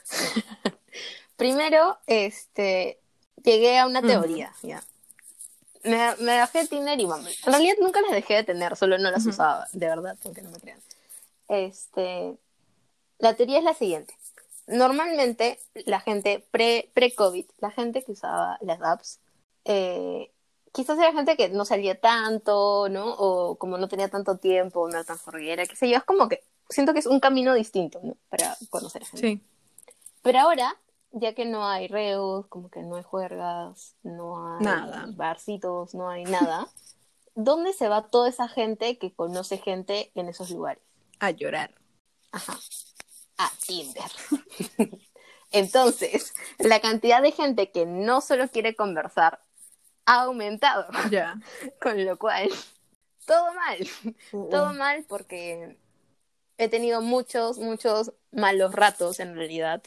Primero, 1.37 1.97
este, 2.05 2.99
llegué 3.43 3.79
a 3.79 3.87
una 3.87 4.03
teoría, 4.03 4.53
ya. 4.61 4.83
Me, 5.83 6.15
me 6.17 6.37
bajé 6.37 6.67
Tinder 6.67 6.99
y 6.99 7.05
Bumble. 7.05 7.33
En 7.43 7.53
realidad 7.53 7.75
nunca 7.81 8.01
las 8.01 8.11
dejé 8.11 8.35
de 8.35 8.43
tener, 8.43 8.75
solo 8.75 8.99
no 8.99 9.09
las 9.09 9.25
usaba, 9.25 9.67
de 9.73 9.87
verdad, 9.87 10.19
aunque 10.23 10.43
no 10.43 10.51
me 10.51 10.59
crean. 10.59 10.79
Este, 11.47 12.37
la 13.17 13.33
teoría 13.33 13.57
es 13.57 13.63
la 13.63 13.73
siguiente. 13.73 14.13
Normalmente, 14.67 15.59
la 15.85 15.99
gente 15.99 16.45
pre-COVID, 16.51 16.91
pre 16.93 17.15
covid 17.15 17.45
la 17.57 17.71
gente 17.71 18.03
que 18.03 18.11
usaba 18.11 18.59
las 18.61 18.79
apps, 18.83 19.19
eh, 19.67 20.31
quizás 20.71 20.97
era 20.97 21.11
gente 21.11 21.35
que 21.35 21.49
no 21.49 21.65
salía 21.65 21.99
tanto, 21.99 22.87
¿no? 22.89 23.13
O 23.15 23.57
como 23.57 23.77
no 23.77 23.87
tenía 23.87 24.09
tanto 24.09 24.37
tiempo, 24.37 24.87
no 24.87 24.95
era 24.95 25.03
tan 25.03 25.17
jorguera, 25.17 25.65
qué 25.65 25.75
sé 25.75 25.89
yo. 25.89 25.97
Es 25.97 26.03
como 26.03 26.29
que 26.29 26.43
siento 26.69 26.93
que 26.93 26.99
es 26.99 27.05
un 27.05 27.19
camino 27.19 27.53
distinto, 27.53 27.99
¿no? 28.01 28.15
Para 28.29 28.55
conocer 28.69 29.03
a 29.03 29.05
gente. 29.05 29.27
Sí. 29.27 29.41
Pero 30.21 30.39
ahora, 30.39 30.75
ya 31.11 31.33
que 31.33 31.45
no 31.45 31.67
hay 31.67 31.87
reos, 31.87 32.47
como 32.47 32.69
que 32.69 32.81
no 32.81 32.95
hay 32.95 33.03
juergas, 33.03 33.95
no 34.03 34.55
hay 34.55 34.63
nada. 34.63 35.05
barcitos, 35.09 35.93
no 35.93 36.09
hay 36.09 36.23
nada, 36.23 36.67
¿dónde 37.35 37.73
se 37.73 37.89
va 37.89 38.07
toda 38.07 38.29
esa 38.29 38.47
gente 38.47 38.97
que 38.97 39.13
conoce 39.13 39.57
gente 39.57 40.11
en 40.15 40.29
esos 40.29 40.49
lugares? 40.51 40.81
A 41.19 41.31
llorar. 41.31 41.73
Ajá. 42.31 42.57
A 43.37 43.51
Tinder. 43.65 44.11
Entonces, 45.51 46.33
la 46.59 46.79
cantidad 46.81 47.21
de 47.21 47.31
gente 47.31 47.71
que 47.71 47.85
no 47.85 48.21
solo 48.21 48.47
quiere 48.49 48.75
conversar 48.75 49.39
ha 50.07 50.23
aumentado. 50.23 50.87
Ya. 51.11 51.35
Con 51.79 52.03
lo 52.03 52.17
cual, 52.17 52.49
todo 53.27 53.53
mal. 53.53 53.77
Uh-uh. 54.31 54.49
Todo 54.49 54.73
mal 54.73 55.05
porque 55.07 55.77
he 56.57 56.69
tenido 56.69 57.01
muchos, 57.01 57.59
muchos 57.59 58.13
malos 58.31 58.73
ratos 58.73 59.19
en 59.19 59.35
realidad, 59.35 59.83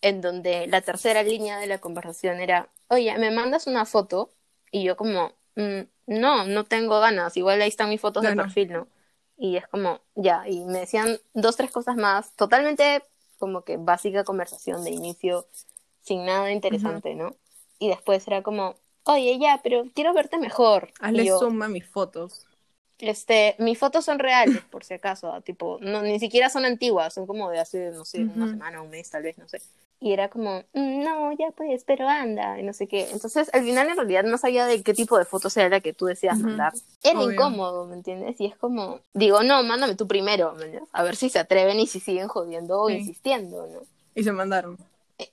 en 0.00 0.22
donde 0.22 0.66
la 0.68 0.80
tercera 0.80 1.22
línea 1.22 1.58
de 1.58 1.66
la 1.66 1.78
conversación 1.78 2.40
era, 2.40 2.70
oye, 2.88 3.16
me 3.18 3.30
mandas 3.30 3.66
una 3.66 3.84
foto 3.84 4.32
y 4.70 4.84
yo 4.84 4.96
como, 4.96 5.32
mm, 5.56 5.80
no, 6.06 6.44
no 6.44 6.64
tengo 6.64 7.00
ganas, 7.00 7.36
igual 7.36 7.60
ahí 7.60 7.68
están 7.68 7.90
mis 7.90 8.00
fotos 8.00 8.22
de 8.22 8.34
perfil, 8.34 8.72
¿no? 8.72 8.88
Y 9.36 9.56
es 9.56 9.66
como, 9.66 10.00
ya, 10.14 10.48
y 10.48 10.64
me 10.64 10.80
decían 10.80 11.18
dos, 11.34 11.56
tres 11.56 11.70
cosas 11.70 11.96
más, 11.96 12.34
totalmente 12.36 13.02
como 13.38 13.64
que 13.64 13.76
básica 13.76 14.24
conversación 14.24 14.84
de 14.84 14.90
inicio, 14.90 15.46
sin 16.00 16.24
nada 16.24 16.50
interesante, 16.52 17.14
¿no? 17.14 17.36
Y 17.78 17.88
después 17.88 18.26
era 18.28 18.42
como, 18.42 18.76
oye, 19.04 19.38
ya, 19.38 19.60
pero 19.62 19.84
quiero 19.94 20.12
verte 20.14 20.38
mejor. 20.38 20.92
Hazle 21.00 21.26
yo, 21.26 21.38
suma 21.38 21.68
mis 21.68 21.86
fotos. 21.86 22.46
Este, 22.98 23.56
mis 23.58 23.78
fotos 23.78 24.04
son 24.04 24.18
reales, 24.18 24.62
por 24.70 24.84
si 24.84 24.94
acaso, 24.94 25.40
tipo, 25.42 25.78
no, 25.80 26.02
ni 26.02 26.18
siquiera 26.20 26.48
son 26.48 26.64
antiguas, 26.64 27.12
son 27.12 27.26
como 27.26 27.50
de 27.50 27.58
hace, 27.58 27.90
no 27.90 28.04
sé, 28.04 28.24
una 28.24 28.48
semana, 28.50 28.82
un 28.82 28.90
mes, 28.90 29.10
tal 29.10 29.22
vez, 29.22 29.36
no 29.36 29.48
sé. 29.48 29.60
Y 30.00 30.12
era 30.12 30.28
como, 30.28 30.60
mm, 30.74 31.02
no, 31.02 31.32
ya 31.32 31.50
pues, 31.56 31.84
pero 31.84 32.08
anda, 32.08 32.58
y 32.60 32.62
no 32.62 32.72
sé 32.72 32.86
qué. 32.86 33.08
Entonces, 33.10 33.50
al 33.52 33.62
final, 33.62 33.88
en 33.88 33.96
realidad, 33.96 34.22
no 34.24 34.38
sabía 34.38 34.66
de 34.66 34.82
qué 34.82 34.94
tipo 34.94 35.18
de 35.18 35.24
fotos 35.24 35.56
era 35.56 35.68
la 35.68 35.80
que 35.80 35.92
tú 35.92 36.06
decías 36.06 36.38
mandar. 36.38 36.72
Era 37.02 37.22
incómodo, 37.22 37.86
¿me 37.86 37.96
entiendes? 37.96 38.40
Y 38.40 38.46
es 38.46 38.56
como, 38.56 39.00
digo, 39.12 39.42
no, 39.42 39.62
mándame 39.62 39.96
tú 39.96 40.06
primero, 40.06 40.54
A 40.92 41.02
ver 41.02 41.16
si 41.16 41.30
se 41.30 41.38
atreven 41.38 41.80
y 41.80 41.86
si 41.86 42.00
siguen 42.00 42.28
jodiendo 42.28 42.80
o 42.80 42.90
insistiendo, 42.90 43.66
¿no? 43.66 43.80
Y 44.14 44.22
se 44.22 44.32
mandaron. 44.32 44.78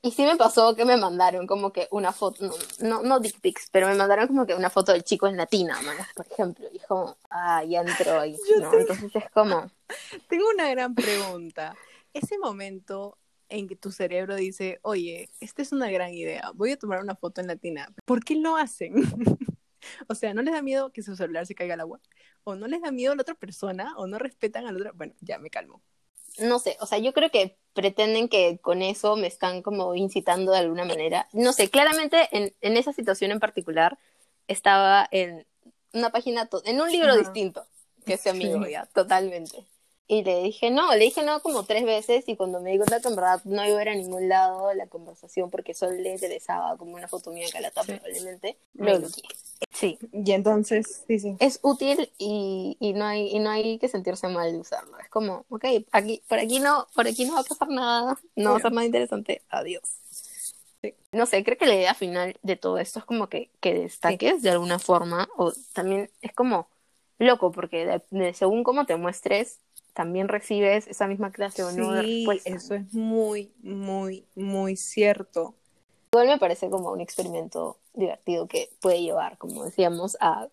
Y 0.01 0.11
sí 0.11 0.23
me 0.23 0.35
pasó 0.35 0.75
que 0.75 0.85
me 0.85 0.95
mandaron 0.95 1.47
como 1.47 1.73
que 1.73 1.87
una 1.91 2.11
foto, 2.13 2.45
no, 2.45 2.53
no, 2.81 3.01
no 3.01 3.19
dick 3.19 3.39
pics, 3.41 3.69
pero 3.71 3.87
me 3.87 3.95
mandaron 3.95 4.27
como 4.27 4.45
que 4.45 4.53
una 4.53 4.69
foto 4.69 4.91
del 4.91 5.03
chico 5.03 5.27
en 5.27 5.37
latina, 5.37 5.79
por 6.15 6.27
ejemplo. 6.27 6.67
Y 6.71 6.79
como, 6.79 7.17
ah, 7.31 7.63
ya 7.63 7.81
entró 7.81 8.19
ahí, 8.19 8.37
¿no? 8.61 8.73
Entonces 8.73 9.15
es 9.15 9.29
como... 9.31 9.71
Tengo 10.29 10.45
una 10.53 10.69
gran 10.69 10.93
pregunta. 10.93 11.75
Ese 12.13 12.37
momento 12.37 13.17
en 13.49 13.67
que 13.67 13.75
tu 13.75 13.91
cerebro 13.91 14.35
dice, 14.35 14.79
oye, 14.83 15.29
esta 15.39 15.63
es 15.63 15.71
una 15.71 15.89
gran 15.89 16.13
idea, 16.13 16.51
voy 16.53 16.71
a 16.71 16.77
tomar 16.77 17.01
una 17.01 17.15
foto 17.15 17.41
en 17.41 17.47
latina. 17.47 17.91
¿Por 18.05 18.23
qué 18.23 18.35
lo 18.35 18.57
hacen? 18.57 18.93
o 20.07 20.15
sea, 20.15 20.33
¿no 20.35 20.43
les 20.43 20.53
da 20.53 20.61
miedo 20.61 20.91
que 20.91 21.01
su 21.01 21.15
celular 21.15 21.47
se 21.47 21.55
caiga 21.55 21.73
al 21.73 21.81
agua? 21.81 21.99
¿O 22.43 22.55
no 22.55 22.67
les 22.67 22.81
da 22.81 22.91
miedo 22.91 23.13
a 23.13 23.15
la 23.15 23.23
otra 23.23 23.35
persona? 23.35 23.93
¿O 23.97 24.05
no 24.05 24.19
respetan 24.19 24.67
a 24.67 24.71
la 24.71 24.77
otra? 24.77 24.91
Bueno, 24.93 25.15
ya 25.21 25.39
me 25.39 25.49
calmo 25.49 25.81
no 26.39 26.59
sé, 26.59 26.77
o 26.79 26.85
sea, 26.85 26.97
yo 26.97 27.13
creo 27.13 27.29
que 27.29 27.57
pretenden 27.73 28.27
que 28.27 28.59
con 28.59 28.81
eso 28.81 29.15
me 29.15 29.27
están 29.27 29.61
como 29.61 29.95
incitando 29.95 30.51
de 30.51 30.59
alguna 30.59 30.85
manera. 30.85 31.27
No 31.31 31.53
sé, 31.53 31.69
claramente 31.69 32.27
en, 32.31 32.53
en 32.61 32.77
esa 32.77 32.93
situación 32.93 33.31
en 33.31 33.39
particular 33.39 33.97
estaba 34.47 35.07
en 35.11 35.45
una 35.93 36.09
página, 36.09 36.49
en 36.65 36.81
un 36.81 36.91
libro 36.91 37.17
distinto 37.17 37.65
que 38.05 38.13
ese 38.13 38.29
amigo, 38.29 38.65
ya, 38.67 38.85
totalmente. 38.87 39.65
Y 40.11 40.25
le 40.25 40.43
dije 40.43 40.71
no, 40.71 40.93
le 40.93 41.05
dije 41.05 41.23
no 41.23 41.41
como 41.41 41.63
tres 41.63 41.85
veces 41.85 42.25
y 42.27 42.35
cuando 42.35 42.59
me 42.59 42.71
di 42.71 42.77
cuenta 42.77 42.99
que 42.99 43.07
en 43.07 43.15
verdad 43.15 43.41
no 43.45 43.65
iba 43.65 43.79
a 43.79 43.81
ir 43.81 43.87
a 43.87 43.95
ningún 43.95 44.27
lado 44.27 44.73
la 44.73 44.85
conversación 44.87 45.49
porque 45.49 45.73
solo 45.73 45.93
le 45.93 46.11
interesaba 46.11 46.75
como 46.75 46.95
una 46.95 47.07
foto 47.07 47.31
mía 47.31 47.47
calata 47.49 47.81
probablemente, 47.81 48.57
lo 48.73 48.99
bloqueé. 48.99 49.23
Sí. 49.71 49.97
Y 50.11 50.33
entonces, 50.33 51.05
sí, 51.07 51.17
sí. 51.17 51.37
Es 51.39 51.59
útil 51.61 52.11
y, 52.17 52.75
y, 52.81 52.91
no 52.91 53.05
hay, 53.05 53.29
y 53.29 53.39
no 53.39 53.51
hay 53.51 53.79
que 53.79 53.87
sentirse 53.87 54.27
mal 54.27 54.51
de 54.51 54.59
usarlo. 54.59 54.99
Es 54.99 55.07
como, 55.07 55.45
ok, 55.47 55.63
aquí, 55.93 56.21
por 56.27 56.39
aquí 56.39 56.59
no, 56.59 56.87
por 56.93 57.07
aquí 57.07 57.23
no 57.23 57.35
va 57.35 57.39
a 57.39 57.43
pasar 57.43 57.69
nada, 57.69 58.19
no 58.35 58.51
va 58.51 58.57
a 58.57 58.61
ser 58.61 58.73
nada 58.73 58.85
interesante, 58.85 59.41
adiós. 59.49 59.83
Sí. 60.81 60.93
No 61.13 61.25
sé, 61.25 61.41
creo 61.45 61.57
que 61.57 61.67
la 61.67 61.75
idea 61.75 61.93
final 61.93 62.37
de 62.43 62.57
todo 62.57 62.79
esto 62.79 62.99
es 62.99 63.05
como 63.05 63.29
que, 63.29 63.49
que 63.61 63.73
destaques 63.75 64.41
de 64.41 64.49
alguna 64.49 64.77
forma, 64.77 65.29
o 65.37 65.53
también 65.71 66.09
es 66.21 66.33
como 66.33 66.67
loco, 67.17 67.53
porque 67.53 68.01
según 68.33 68.65
cómo 68.65 68.85
te 68.85 68.97
muestres, 68.97 69.59
también 69.93 70.27
recibes 70.27 70.87
esa 70.87 71.07
misma 71.07 71.31
clase 71.31 71.63
o 71.63 71.71
no 71.71 72.01
sí, 72.01 72.25
Eso 72.45 72.75
es 72.75 72.93
muy, 72.93 73.51
muy, 73.61 74.25
muy 74.35 74.75
cierto. 74.75 75.55
Igual 76.13 76.27
me 76.27 76.37
parece 76.37 76.69
como 76.69 76.91
un 76.91 77.01
experimento 77.01 77.77
divertido 77.93 78.47
que 78.47 78.69
puede 78.81 79.01
llevar, 79.01 79.37
como 79.37 79.63
decíamos, 79.63 80.17
a, 80.19 80.47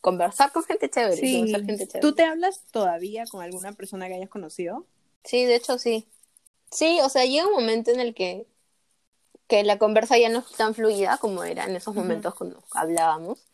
conversar 0.00 0.52
con 0.52 0.62
gente 0.64 0.90
chévere, 0.90 1.16
gente 1.16 1.86
chévere. 1.86 2.00
¿Tú 2.00 2.14
te 2.14 2.24
hablas 2.24 2.64
todavía 2.70 3.24
con 3.30 3.42
alguna 3.42 3.72
persona 3.72 4.08
que 4.08 4.14
hayas 4.14 4.28
conocido? 4.28 4.86
Sí, 5.24 5.44
de 5.44 5.56
hecho 5.56 5.78
sí. 5.78 6.06
Sí, 6.70 7.00
o 7.02 7.08
sea, 7.08 7.24
llega 7.24 7.46
un 7.46 7.54
momento 7.54 7.90
en 7.90 8.00
el 8.00 8.14
que, 8.14 8.46
que 9.48 9.64
la 9.64 9.78
conversa 9.78 10.18
ya 10.18 10.28
no 10.28 10.40
es 10.40 10.52
tan 10.52 10.74
fluida 10.74 11.18
como 11.18 11.44
era 11.44 11.64
en 11.64 11.76
esos 11.76 11.94
momentos 11.94 12.34
cuando 12.34 12.62
hablábamos, 12.72 13.46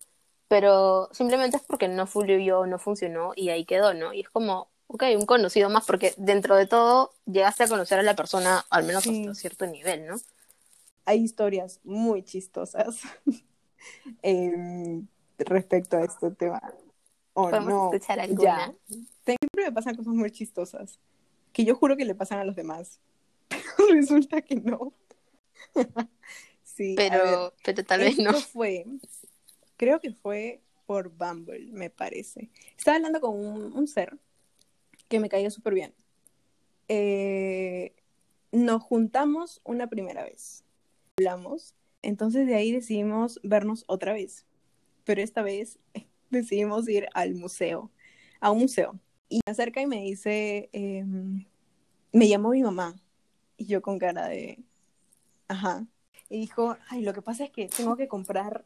pero 0.49 1.09
simplemente 1.12 1.56
es 1.56 1.62
porque 1.62 1.88
no 1.88 2.06
fluyó, 2.06 2.66
no 2.66 2.78
funcionó 2.78 3.33
y 3.35 3.49
ahí 3.49 3.64
quedó, 3.64 3.95
¿no? 3.95 4.12
Y 4.12 4.21
es 4.21 4.28
como, 4.28 4.68
ok, 4.88 5.04
un 5.16 5.26
conocido 5.26 5.70
más, 5.70 5.84
porque 5.84 6.14
dentro 6.16 6.56
de 6.56 6.66
todo 6.66 7.12
llegaste 7.26 7.64
a 7.64 7.68
conocer 7.68 7.98
a 7.98 8.02
la 8.02 8.16
persona 8.16 8.64
al 8.70 8.84
menos 8.84 9.06
hasta 9.06 9.34
cierto 9.34 9.66
nivel, 9.66 10.06
¿no? 10.06 10.16
Hay 11.04 11.22
historias 11.22 11.80
muy 11.84 12.22
chistosas 12.22 13.00
em, 14.22 15.06
respecto 15.38 15.96
a 15.96 16.04
este 16.04 16.30
tema. 16.30 16.60
Oh, 17.34 17.50
¿Podemos 17.50 17.94
escuchar 17.94 18.20
alguna? 18.20 18.74
Siempre 18.88 19.64
me 19.64 19.72
pasan 19.72 19.94
cosas 19.96 20.14
muy 20.14 20.30
chistosas, 20.30 20.98
que 21.52 21.64
yo 21.64 21.74
juro 21.76 21.96
que 21.96 22.04
le 22.04 22.14
pasan 22.14 22.38
a 22.38 22.44
los 22.44 22.56
demás, 22.56 22.98
resulta 23.90 24.42
que 24.42 24.56
no. 24.56 24.92
Sí, 26.76 26.94
pero, 26.94 27.54
pero 27.64 27.84
tal 27.84 28.00
vez 28.00 28.18
no. 28.18 28.34
fue, 28.34 28.84
creo 29.78 29.98
que 29.98 30.12
fue 30.12 30.60
por 30.84 31.08
Bumble, 31.08 31.72
me 31.72 31.88
parece. 31.88 32.50
Estaba 32.76 32.96
hablando 32.96 33.20
con 33.20 33.34
un, 33.34 33.88
ser 33.88 34.18
que 35.08 35.20
me 35.20 35.28
caía 35.28 35.50
súper 35.50 35.75
bien. 35.75 35.94
Eh, 36.88 37.94
nos 38.52 38.82
juntamos 38.82 39.60
una 39.64 39.88
primera 39.88 40.25
vez. 40.25 40.64
Hablamos. 41.18 41.75
Entonces 42.02 42.46
de 42.46 42.54
ahí 42.54 42.72
decidimos 42.72 43.40
vernos 43.42 43.84
otra 43.88 44.12
vez. 44.12 44.46
Pero 45.04 45.22
esta 45.22 45.42
vez 45.42 45.78
decidimos 46.30 46.88
ir 46.88 47.08
al 47.14 47.34
museo, 47.34 47.90
a 48.40 48.50
un 48.50 48.60
museo. 48.60 48.98
Y 49.28 49.40
me 49.44 49.52
acerca 49.52 49.80
y 49.80 49.86
me 49.86 50.02
dice, 50.02 50.68
em, 50.72 51.44
me 52.12 52.28
llamó 52.28 52.50
mi 52.50 52.62
mamá. 52.62 52.94
Y 53.56 53.66
yo 53.66 53.82
con 53.82 53.98
cara 53.98 54.28
de, 54.28 54.58
ajá. 55.48 55.86
Y 56.28 56.38
dijo, 56.40 56.76
ay, 56.88 57.02
lo 57.02 57.12
que 57.12 57.22
pasa 57.22 57.44
es 57.44 57.50
que 57.50 57.68
tengo 57.68 57.96
que 57.96 58.08
comprar, 58.08 58.64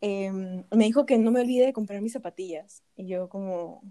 em, 0.00 0.64
me 0.70 0.84
dijo 0.84 1.06
que 1.06 1.18
no 1.18 1.30
me 1.30 1.40
olvide 1.40 1.66
de 1.66 1.72
comprar 1.72 2.00
mis 2.00 2.12
zapatillas. 2.12 2.82
Y 2.96 3.06
yo 3.06 3.28
como, 3.28 3.82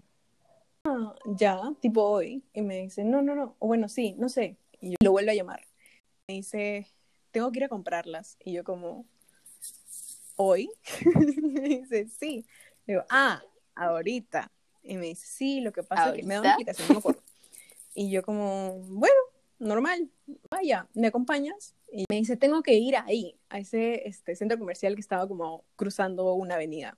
ya, 1.36 1.60
tipo 1.80 2.02
hoy. 2.02 2.42
Y 2.52 2.62
me 2.62 2.82
dice, 2.82 3.04
no, 3.04 3.22
no, 3.22 3.34
no, 3.34 3.56
o 3.58 3.66
bueno, 3.66 3.88
sí, 3.88 4.14
no 4.18 4.28
sé. 4.28 4.56
Y 4.80 4.90
yo 4.90 4.96
lo 5.02 5.12
vuelvo 5.12 5.30
a 5.30 5.34
llamar. 5.34 5.66
Me 6.28 6.34
dice, 6.34 6.86
tengo 7.30 7.50
que 7.52 7.58
ir 7.58 7.64
a 7.64 7.68
comprarlas. 7.68 8.36
Y 8.44 8.52
yo 8.52 8.64
como, 8.64 9.06
¿hoy? 10.36 10.70
me 11.42 11.60
dice, 11.60 12.08
sí. 12.08 12.44
digo, 12.86 13.04
ah, 13.10 13.42
ahorita. 13.74 14.50
Y 14.82 14.96
me 14.96 15.06
dice, 15.06 15.26
sí, 15.26 15.60
lo 15.60 15.72
que 15.72 15.82
pasa 15.82 16.10
es 16.10 16.16
que 16.16 16.22
me 16.22 16.34
da 16.34 16.40
una 16.40 16.50
explicación, 16.50 16.88
no 16.88 16.94
me 16.94 16.98
acuerdo. 16.98 17.22
Y 17.94 18.10
yo 18.10 18.22
como, 18.22 18.78
bueno, 18.88 19.20
normal, 19.58 20.10
vaya, 20.50 20.88
¿me 20.94 21.08
acompañas? 21.08 21.74
Y 21.92 22.04
me 22.08 22.16
dice, 22.16 22.36
tengo 22.36 22.62
que 22.62 22.74
ir 22.74 22.96
ahí, 22.96 23.36
a 23.48 23.58
ese 23.58 24.08
este, 24.08 24.34
centro 24.36 24.58
comercial 24.58 24.94
que 24.94 25.00
estaba 25.00 25.28
como 25.28 25.64
cruzando 25.76 26.32
una 26.34 26.54
avenida. 26.54 26.96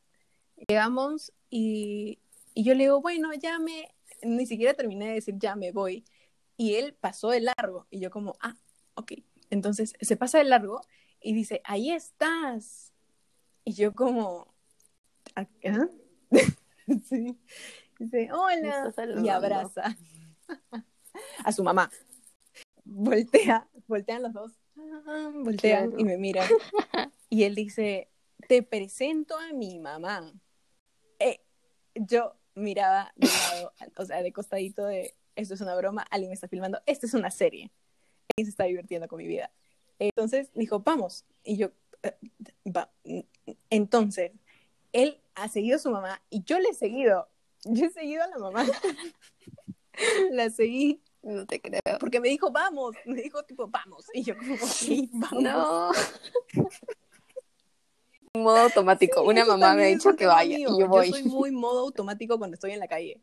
Llegamos 0.69 1.33
y, 1.51 2.19
y 2.55 2.65
yo 2.65 2.75
le 2.75 2.85
digo, 2.85 3.01
bueno, 3.01 3.33
ya 3.35 3.59
me, 3.59 3.95
ni 4.23 4.47
siquiera 4.47 4.75
terminé 4.75 5.09
de 5.09 5.15
decir, 5.15 5.35
ya 5.39 5.57
me 5.57 5.73
voy. 5.73 6.05
Y 6.57 6.75
él 6.75 6.95
pasó 6.95 7.31
de 7.31 7.41
largo 7.41 7.87
y 7.91 8.01
yo 8.01 8.11
como, 8.11 8.37
ah, 8.41 8.57
ok. 8.95 9.13
Entonces 9.51 9.95
se 10.01 10.17
pasa 10.17 10.39
de 10.39 10.45
largo 10.45 10.81
y 11.21 11.35
dice, 11.35 11.61
ahí 11.65 11.91
estás. 11.91 12.93
Y 13.65 13.75
yo 13.75 13.95
como, 13.95 14.55
¿ah? 15.35 15.47
sí. 17.09 17.39
Dice, 17.99 18.31
hola. 18.33 18.93
Y 19.23 19.29
abraza 19.29 19.97
a 21.45 21.53
su 21.53 21.63
mamá. 21.63 21.91
Voltea, 22.85 23.69
voltean 23.87 24.23
los 24.23 24.33
dos. 24.33 24.53
Voltean 24.75 25.99
y 25.99 26.05
me 26.05 26.17
miran. 26.17 26.49
Y 27.29 27.45
él 27.45 27.55
dice, 27.55 28.11
te 28.47 28.63
presento 28.63 29.39
a 29.39 29.55
mi 29.55 29.79
mamá. 29.79 30.35
Eh, 31.19 31.41
yo 31.95 32.35
miraba 32.55 33.13
de 33.17 33.27
lado, 33.27 33.73
o 33.97 34.05
sea, 34.05 34.23
de 34.23 34.33
costadito 34.33 34.85
de, 34.87 35.15
esto 35.37 35.55
es 35.55 35.61
una 35.61 35.75
broma, 35.75 36.03
alguien 36.11 36.31
me 36.31 36.35
está 36.35 36.49
filmando, 36.49 36.81
esto 36.87 37.07
es 37.07 37.15
una 37.15 37.31
serie. 37.31 37.71
Alguien 38.31 38.47
se 38.47 38.51
está 38.51 38.65
divirtiendo 38.65 39.09
con 39.09 39.19
mi 39.19 39.27
vida. 39.27 39.51
Entonces 39.99 40.51
dijo, 40.55 40.81
vamos. 40.81 41.25
Y 41.45 41.57
yo, 41.57 41.71
eh, 42.03 43.25
Entonces, 43.71 44.33
él 44.93 45.21
ha 45.35 45.49
seguido 45.49 45.77
a 45.77 45.79
su 45.79 45.91
mamá 45.91 46.23
y 46.31 46.43
yo 46.45 46.59
le 46.59 46.71
he 46.71 46.75
seguido. 46.75 47.29
Yo 47.65 47.87
he 47.87 47.91
seguido 47.91 48.23
a 48.25 48.27
la 48.27 48.39
mamá. 48.39 48.65
la 50.31 50.51
seguí. 50.51 51.03
No 51.23 51.47
te 51.47 51.61
creo. 51.61 51.81
Porque 52.01 52.21
me 52.21 52.29
dijo, 52.29 52.51
vamos. 52.51 52.97
Me 53.07 53.23
dijo, 53.23 53.43
tipo, 53.45 53.69
vamos. 53.69 54.07
Y 54.13 54.25
yo, 54.25 54.37
como, 54.37 54.57
sí, 54.57 55.09
vamos. 55.13 55.43
No. 55.43 55.91
Modo 58.41 58.59
automático. 58.59 59.23
Una 59.23 59.45
mamá 59.45 59.75
me 59.75 59.85
ha 59.85 59.87
dicho 59.89 60.17
que 60.17 60.27
vaya 60.27 60.59
y 60.59 60.63
yo 60.63 60.89
voy. 60.89 61.09
Yo 61.09 61.13
soy 61.13 61.25
muy 61.25 61.51
modo 61.51 61.81
automático 61.81 62.39
cuando 62.39 62.55
estoy 62.55 62.73
en 62.73 62.79
la 62.79 62.89
calle. 62.89 63.21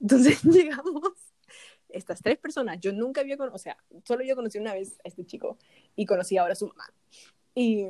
Entonces 0.00 0.42
llegamos 0.44 1.02
estas 1.88 2.20
tres 2.22 2.38
personas. 2.38 2.78
Yo 2.80 2.92
nunca 2.92 3.22
había 3.22 3.36
conocido, 3.36 3.56
o 3.56 3.58
sea, 3.58 3.76
solo 4.04 4.22
yo 4.22 4.36
conocí 4.36 4.58
una 4.58 4.74
vez 4.74 4.98
a 5.04 5.08
este 5.08 5.24
chico 5.24 5.58
y 5.96 6.06
conocí 6.06 6.36
ahora 6.36 6.52
a 6.52 6.56
su 6.56 6.68
mamá. 6.68 6.92
Y 7.54 7.86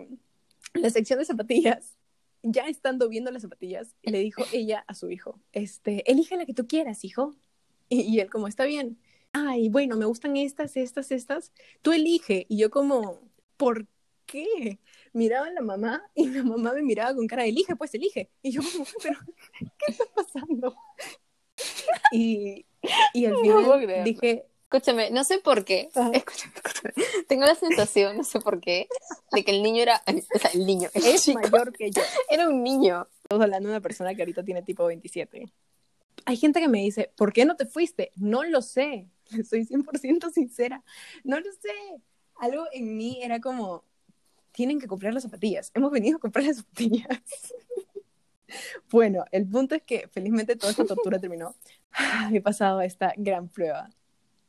la 0.74 0.90
sección 0.90 1.18
de 1.18 1.24
zapatillas 1.24 1.96
ya 2.42 2.68
estando 2.68 3.08
viendo 3.08 3.30
las 3.30 3.42
zapatillas, 3.42 3.94
le 4.02 4.18
dijo 4.18 4.42
ella 4.52 4.84
a 4.86 4.94
su 4.94 5.10
hijo, 5.10 5.38
este, 5.52 6.10
elige 6.10 6.38
la 6.38 6.46
que 6.46 6.54
tú 6.54 6.66
quieras, 6.66 7.04
hijo. 7.04 7.34
Y, 7.88 8.20
él 8.20 8.30
como, 8.30 8.46
está 8.46 8.64
bien. 8.64 8.98
Ay, 9.32 9.68
bueno, 9.68 9.96
me 9.96 10.06
gustan 10.06 10.36
estas, 10.36 10.76
estas, 10.76 11.10
estas. 11.10 11.52
Tú 11.82 11.92
elige. 11.92 12.46
Y 12.48 12.56
yo 12.56 12.70
como, 12.70 13.20
¿por 13.56 13.88
qué? 14.26 14.78
Miraba 15.12 15.46
a 15.46 15.50
la 15.50 15.60
mamá 15.60 16.02
y 16.14 16.28
la 16.28 16.42
mamá 16.42 16.72
me 16.72 16.82
miraba 16.82 17.14
con 17.14 17.26
cara, 17.26 17.44
elige, 17.44 17.76
pues 17.76 17.94
elige. 17.94 18.30
Y 18.42 18.52
yo 18.52 18.62
como, 18.62 18.84
pero, 19.02 19.18
¿qué 19.58 19.92
está 19.92 20.04
pasando? 20.14 20.76
Y, 22.12 22.64
y 23.12 23.26
al 23.26 23.36
final 23.36 24.04
dije, 24.04 24.50
Escúchame, 24.72 25.10
no 25.10 25.24
sé 25.24 25.38
por 25.40 25.64
qué. 25.64 25.90
Escúchame, 26.14 26.54
escúchame. 26.54 26.94
Tengo 27.26 27.44
la 27.44 27.56
sensación, 27.56 28.16
no 28.16 28.22
sé 28.22 28.38
por 28.38 28.60
qué, 28.60 28.86
de 29.32 29.42
que 29.42 29.50
el 29.50 29.64
niño 29.64 29.82
era. 29.82 30.00
O 30.06 30.38
sea, 30.38 30.50
el 30.54 30.64
niño. 30.64 30.88
es 30.94 31.26
mayor 31.34 31.72
que 31.72 31.90
yo. 31.90 32.00
Era 32.30 32.48
un 32.48 32.62
niño. 32.62 33.08
Estamos 33.24 33.42
hablando 33.42 33.68
de 33.68 33.74
una 33.74 33.82
persona 33.82 34.14
que 34.14 34.22
ahorita 34.22 34.44
tiene 34.44 34.62
tipo 34.62 34.86
27. 34.86 35.52
Hay 36.24 36.36
gente 36.36 36.60
que 36.60 36.68
me 36.68 36.78
dice, 36.78 37.10
¿por 37.16 37.32
qué 37.32 37.44
no 37.44 37.56
te 37.56 37.66
fuiste? 37.66 38.12
No 38.14 38.44
lo 38.44 38.62
sé. 38.62 39.08
Soy 39.48 39.64
100% 39.66 40.30
sincera. 40.32 40.84
No 41.24 41.40
lo 41.40 41.50
sé. 41.50 42.00
Algo 42.36 42.66
en 42.72 42.96
mí 42.96 43.18
era 43.24 43.40
como, 43.40 43.82
tienen 44.52 44.80
que 44.80 44.86
comprar 44.86 45.14
las 45.14 45.22
zapatillas. 45.22 45.70
Hemos 45.74 45.90
venido 45.90 46.16
a 46.16 46.20
comprar 46.20 46.44
las 46.44 46.58
zapatillas. 46.58 47.08
bueno, 48.90 49.24
el 49.32 49.48
punto 49.48 49.74
es 49.74 49.82
que 49.82 50.08
felizmente 50.08 50.56
toda 50.56 50.70
esta 50.70 50.84
tortura 50.84 51.18
terminó. 51.18 51.54
He 52.32 52.40
pasado 52.40 52.80
esta 52.80 53.12
gran 53.16 53.48
prueba 53.48 53.90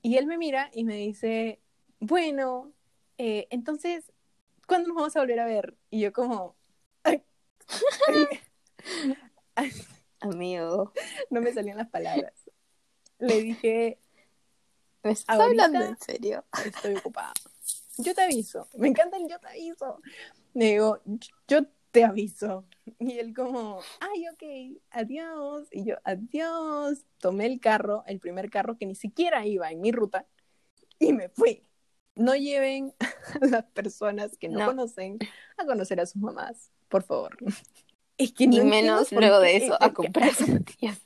y 0.01 0.17
él 0.17 0.25
me 0.25 0.37
mira 0.37 0.69
y 0.73 0.83
me 0.83 0.95
dice, 0.95 1.59
bueno, 1.99 2.73
eh, 3.17 3.47
entonces, 3.51 4.11
¿cuándo 4.67 4.89
nos 4.89 4.95
vamos 4.95 5.15
a 5.15 5.19
volver 5.19 5.39
a 5.39 5.45
ver? 5.45 5.77
Y 5.89 6.01
yo 6.01 6.11
como, 6.11 6.55
amigo, 10.19 10.91
no 11.29 11.41
me 11.41 11.53
salían 11.53 11.77
las 11.77 11.89
palabras. 11.89 12.33
Le 13.19 13.41
dije, 13.41 13.99
¿me 15.03 15.11
estás 15.11 15.39
hablando 15.39 15.81
en 15.81 15.97
serio? 15.97 16.43
Estoy 16.65 16.95
ocupada. 16.95 17.33
Yo 18.03 18.13
te 18.13 18.21
aviso. 18.21 18.67
Me 18.77 18.87
encanta 18.87 19.17
el 19.17 19.27
yo 19.27 19.39
te 19.39 19.47
aviso. 19.47 20.01
Le 20.53 20.65
digo, 20.65 20.99
yo 21.47 21.65
te 21.91 22.03
aviso. 22.03 22.65
Y 22.99 23.19
él 23.19 23.33
como, 23.33 23.79
ay, 23.99 24.27
ok, 24.29 24.81
adiós. 24.91 25.67
Y 25.71 25.85
yo, 25.85 25.95
adiós. 26.03 27.05
Tomé 27.19 27.45
el 27.45 27.59
carro, 27.59 28.03
el 28.07 28.19
primer 28.19 28.49
carro 28.49 28.77
que 28.77 28.85
ni 28.85 28.95
siquiera 28.95 29.45
iba 29.45 29.71
en 29.71 29.81
mi 29.81 29.91
ruta, 29.91 30.25
y 30.99 31.13
me 31.13 31.29
fui. 31.29 31.63
No 32.15 32.35
lleven 32.35 32.93
a 33.41 33.45
las 33.45 33.65
personas 33.65 34.37
que 34.37 34.49
no, 34.49 34.65
conocen 34.65 35.19
a 35.57 35.65
conocer 35.65 35.99
a 35.99 36.05
sus 36.05 36.21
mamás, 36.21 36.71
por 36.87 37.03
favor. 37.03 37.37
Es 38.17 38.33
que 38.33 38.45
ni 38.45 38.61
menos 38.61 39.11
luego 39.11 39.39
de 39.39 39.55
eso 39.55 39.81
a 39.81 39.93
comprar 39.93 40.31
zapatillas. 40.35 41.01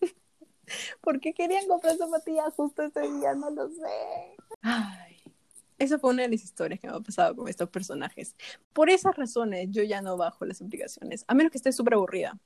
¿Por 0.99 1.21
qué 1.21 1.34
querían 1.34 1.65
comprar 1.65 1.95
zapatillas 1.95 2.53
justo 2.55 2.84
ese 2.84 3.01
día? 3.10 3.34
No 3.36 3.51
lo 3.51 3.69
sé. 3.69 4.36
Esa 5.78 6.00
fue 6.00 6.12
una 6.12 6.24
de 6.24 6.30
las 6.30 6.44
historias 6.44 6.80
que 6.80 6.88
me 6.88 6.94
ha 6.96 7.00
pasado 7.00 7.36
con 7.36 7.48
estos 7.50 7.70
personajes. 7.70 8.36
Por 8.74 8.90
esas 8.90 9.16
razones 9.16 9.68
yo 9.72 9.84
ya 9.84 10.02
no 10.02 10.18
bajo 10.18 10.46
las 10.46 10.62
aplicaciones, 10.62 11.26
a 11.28 11.34
menos 11.34 11.52
que 11.52 11.58
esté 11.58 11.72
súper 11.72 11.96
aburrida. 11.96 12.38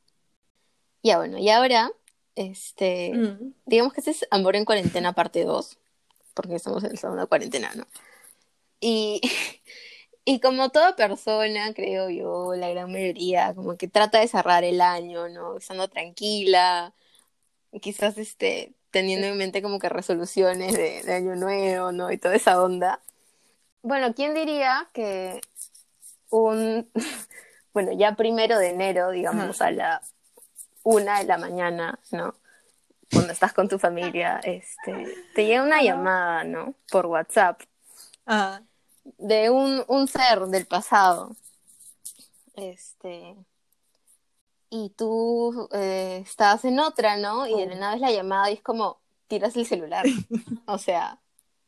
Ya 1.04 1.18
bueno, 1.18 1.38
y 1.38 1.50
ahora, 1.50 1.92
este, 2.36 3.13
mm. 3.13 3.54
digamos 3.65 3.94
que 3.94 4.02
este 4.02 4.12
es 4.12 4.28
Amor 4.32 4.56
en 4.56 4.65
Cuarentena 4.65 5.13
parte 5.13 5.44
2, 5.44 5.78
porque 6.34 6.56
estamos 6.56 6.84
en 6.84 6.92
el 6.92 6.98
segundo 6.98 7.22
de 7.22 7.28
cuarentena, 7.28 7.72
¿no? 7.76 7.88
Y, 8.80 9.22
y 10.26 10.39
como 10.39 10.70
toda 10.70 10.96
persona, 10.96 11.74
creo 11.74 12.10
yo, 12.10 12.56
la 12.56 12.70
gran 12.70 12.92
mayoría, 12.92 13.54
como 13.56 13.78
que 13.78 13.88
trata 13.88 14.20
de 14.20 14.28
cerrar 14.28 14.63
el 14.63 14.82
año, 14.82 15.30
¿no? 15.30 15.58
Estando 15.58 15.88
tranquila, 15.88 16.94
quizás 17.82 18.18
este, 18.18 18.74
teniendo 18.92 19.28
en 19.28 19.38
mente 19.38 19.62
como 19.62 19.80
que 19.80 19.89
resoluciones 19.89 20.74
de, 20.74 21.04
de 21.04 21.13
año 21.13 21.36
nuevo, 21.36 21.92
¿no? 21.92 22.12
Y 22.12 22.18
toda 22.18 22.36
esa 22.36 22.62
onda. 22.62 23.02
Bueno, 23.82 24.13
¿quién 24.13 24.34
diría 24.34 24.89
que 24.94 25.42
un, 26.30 26.89
bueno, 27.74 27.92
ya 27.94 28.15
primero 28.15 28.58
de 28.58 28.70
enero, 28.70 29.12
digamos, 29.12 29.62
a 29.62 29.72
la 29.72 30.02
una 30.84 31.20
de 31.20 31.26
la 31.26 31.38
mañana, 31.38 32.00
¿no? 32.12 32.36
Cuando 33.12 33.34
estás 33.34 33.54
con 33.54 33.68
tu 33.68 33.80
familia, 33.80 34.39
este, 34.44 35.15
te 35.34 35.46
llega 35.46 35.63
una 35.63 35.82
llamada, 35.82 36.44
¿no? 36.44 36.76
Por 36.92 37.08
WhatsApp. 37.08 37.62
De 39.18 39.50
un, 39.50 39.84
un 39.88 40.08
ser 40.08 40.42
del 40.42 40.68
pasado. 40.68 41.36
Este. 42.56 43.36
Y 44.70 44.92
tú 44.92 45.68
eh, 45.72 46.22
estás 46.24 46.63
en 46.65 46.80
otra, 46.80 47.18
¿no? 47.18 47.48
Y 47.48 47.60
de 47.60 47.65
la 47.65 47.76
oh. 47.76 47.80
nada 47.80 47.96
es 47.96 48.02
la 48.02 48.12
llamada 48.12 48.52
y 48.52 48.56
es 48.56 48.62
como, 48.62 49.00
tiras 49.28 49.56
el 49.56 49.65
celular. 49.65 50.06
o 50.68 50.78
sea, 50.78 51.20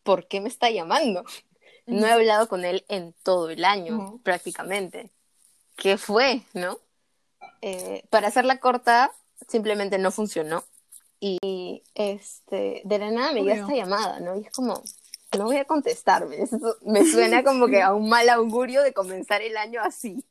¿por 0.03 0.27
qué 0.27 0.39
me 0.41 0.49
está 0.49 0.69
llamando? 0.69 1.23
No 1.85 2.07
he 2.07 2.11
hablado 2.11 2.47
con 2.47 2.63
él 2.63 2.85
en 2.87 3.13
todo 3.23 3.49
el 3.49 3.65
año, 3.65 4.19
prácticamente. 4.23 5.09
qué 5.75 5.97
fue, 5.97 6.43
¿no? 6.53 6.77
Eh, 7.61 8.03
para 8.09 8.27
hacerla 8.27 8.59
corta, 8.59 9.11
simplemente 9.47 9.97
no 9.97 10.11
funcionó. 10.11 10.63
Y 11.19 11.83
este, 11.93 12.81
de 12.83 12.99
la 12.99 13.11
nada 13.11 13.31
me 13.31 13.41
llega 13.41 13.61
esta 13.61 13.75
llamada, 13.75 14.19
¿no? 14.19 14.35
Y 14.37 14.45
es 14.45 14.51
como, 14.51 14.81
no 15.37 15.45
voy 15.45 15.57
a 15.57 15.65
contestarme. 15.65 16.41
Eso 16.41 16.57
me 16.81 17.05
suena 17.11 17.43
como 17.43 17.67
que 17.67 17.81
a 17.81 17.93
un 17.93 18.09
mal 18.09 18.27
augurio 18.29 18.81
de 18.81 18.93
comenzar 18.93 19.41
el 19.41 19.57
año 19.57 19.81
así. 19.81 20.25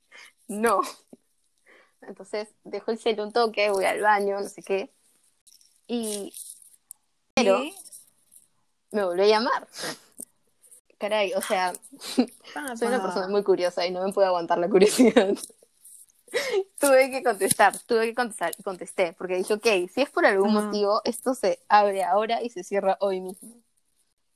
No. 0.48 0.80
Entonces 2.02 2.48
dejo 2.64 2.90
el 2.90 2.98
cel 2.98 3.20
un 3.20 3.32
toque, 3.32 3.70
voy 3.70 3.84
al 3.84 4.00
baño, 4.00 4.40
no 4.40 4.48
sé 4.48 4.62
qué. 4.62 4.90
Y. 5.86 6.34
Pero. 7.34 7.62
Me 8.90 9.04
volvió 9.04 9.24
a 9.24 9.28
llamar. 9.28 9.68
Caray, 11.00 11.32
o 11.32 11.40
sea. 11.40 11.72
soy 12.78 12.88
una 12.88 13.02
persona 13.02 13.26
muy 13.28 13.42
curiosa 13.42 13.86
y 13.86 13.90
no 13.90 14.04
me 14.04 14.12
puedo 14.12 14.28
aguantar 14.28 14.58
la 14.58 14.68
curiosidad. 14.68 15.34
tuve 16.78 17.10
que 17.10 17.22
contestar, 17.22 17.76
tuve 17.86 18.08
que 18.08 18.14
contestar 18.14 18.52
y 18.58 18.62
contesté, 18.62 19.14
porque 19.14 19.36
dije, 19.36 19.54
ok, 19.54 19.66
si 19.92 20.02
es 20.02 20.10
por 20.10 20.26
algún 20.26 20.52
motivo, 20.52 21.00
esto 21.04 21.34
se 21.34 21.58
abre 21.68 22.04
ahora 22.04 22.42
y 22.42 22.50
se 22.50 22.62
cierra 22.62 22.98
hoy 23.00 23.22
mismo. 23.22 23.62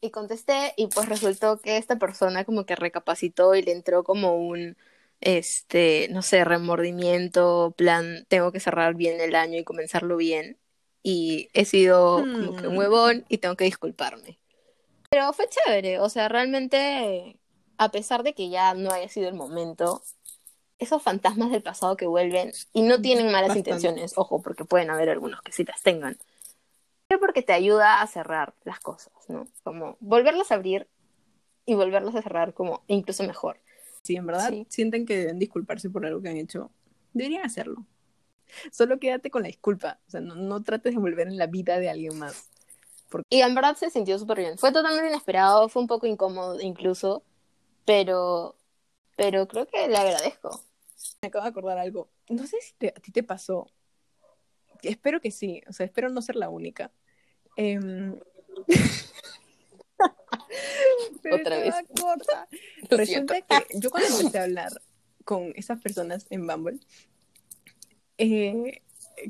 Y 0.00 0.11
contesté 0.11 0.72
y 0.79 0.87
pues 0.87 1.07
resultó 1.09 1.61
que 1.61 1.77
esta 1.77 1.98
persona 1.98 2.44
como 2.44 2.64
que 2.64 2.77
recapacitó 2.77 3.55
y 3.55 3.62
le 3.62 3.72
entró 3.72 4.03
como 4.03 4.37
un, 4.37 4.79
este, 5.20 6.09
no 6.12 6.22
sé, 6.22 6.44
remordimiento, 6.44 7.74
plan, 7.77 8.24
tengo 8.29 8.53
que 8.53 8.61
cerrar 8.61 8.94
bien 8.94 9.20
el 9.20 9.35
año 9.35 9.59
y 9.59 9.64
comenzarlo 9.64 10.16
bien. 10.16 10.59
Y 11.03 11.50
he 11.53 11.66
sido 11.66 12.18
como 12.22 12.57
que 12.57 12.68
un 12.68 12.74
hmm. 12.74 12.79
huevón 12.79 13.24
y 13.29 13.38
tengo 13.38 13.57
que 13.57 13.64
disculparme. 13.64 14.38
Pero 15.14 15.33
fue 15.33 15.48
chévere, 15.48 16.00
o 16.00 16.09
sea, 16.09 16.29
realmente, 16.29 17.38
a 17.79 17.92
pesar 17.92 18.24
de 18.24 18.35
que 18.35 18.48
ya 18.50 18.74
no 18.74 18.90
haya 18.90 19.09
sido 19.09 19.29
el 19.29 19.37
momento, 19.37 20.03
esos 20.81 21.05
fantasmas 21.05 21.53
del 21.53 21.62
pasado 21.62 21.96
que 21.96 22.09
vuelven 22.09 22.50
y 22.72 22.83
no 22.83 23.00
tienen 23.00 23.31
malas 23.31 23.55
intenciones, 23.55 24.14
ojo, 24.16 24.42
porque 24.42 24.64
pueden 24.64 24.90
haber 24.90 25.11
algunos 25.11 25.40
que 25.42 25.53
sí 25.53 25.62
las 25.62 25.81
tengan, 25.85 26.18
pero 27.07 27.20
porque 27.20 27.42
te 27.42 27.53
ayuda 27.53 28.03
a 28.03 28.07
cerrar 28.09 28.55
las 28.64 28.81
cosas, 28.81 29.12
¿no? 29.29 29.46
Como 29.62 29.96
volverlas 30.00 30.50
a 30.50 30.57
abrir 30.57 30.88
y 31.64 31.74
volverlas 31.74 32.16
a 32.16 32.22
cerrar 32.22 32.53
como 32.53 32.83
incluso 32.88 33.22
mejor. 33.22 33.61
Si 34.03 34.16
en 34.16 34.27
verdad 34.27 34.53
sienten 34.68 35.07
que 35.07 35.16
deben 35.16 35.38
disculparse 35.38 35.90
por 35.90 36.05
algo 36.05 36.22
que 36.22 36.31
han 36.31 36.38
hecho, 36.38 36.72
deberían 37.12 37.44
hacerlo. 37.44 37.87
Solo 38.72 38.98
quédate 38.98 39.31
con 39.31 39.42
la 39.42 39.46
disculpa, 39.46 40.00
o 40.09 40.11
sea, 40.11 40.20
no, 40.20 40.61
trates 40.64 40.92
de 40.92 41.00
volver 41.00 41.29
en 41.29 41.38
la 41.38 41.46
vida 41.46 41.79
de 41.79 41.88
alguien 41.88 42.18
más. 42.18 42.50
Y 43.31 43.40
en 43.40 43.55
verdad 43.55 43.77
se 43.77 43.90
sintió 43.90 44.18
súper 44.18 44.38
bien. 44.38 44.59
Fue 44.59 44.72
totalmente 44.72 45.09
inesperado, 45.09 45.68
fue 45.68 45.83
un 45.83 45.88
poco 45.88 46.07
incómodo 46.07 46.61
incluso, 46.61 47.22
pero, 47.85 48.57
pero 49.16 49.46
creo 49.48 49.66
que 49.66 49.88
le 49.88 49.96
agradezco. 49.96 50.61
Me 51.22 51.29
acabo 51.29 51.44
de 51.44 51.50
acordar 51.50 51.79
algo. 51.79 52.09
No 52.29 52.46
sé 52.46 52.59
si 52.61 52.87
a 52.87 52.92
ti 52.92 53.12
te 53.12 53.22
pasó. 53.22 53.70
Espero 54.83 55.20
que 55.20 55.31
sí. 55.31 55.62
O 55.68 55.72
sea, 55.72 55.87
espero 55.87 56.09
no 56.11 56.22
ser 56.22 56.37
la 56.37 56.48
única. 56.50 56.90
Em, 57.57 58.18
Otra 61.33 61.59
vez. 61.59 61.74
Resulta 62.90 63.40
que 63.40 63.79
yo 63.79 63.90
cuando 63.90 64.09
empecé 64.09 64.38
a 64.38 64.44
hablar 64.44 64.72
con 65.24 65.53
esas 65.57 65.81
personas 65.81 66.27
en 66.31 66.46
Bumble, 66.46 66.79
eh, 68.18 68.83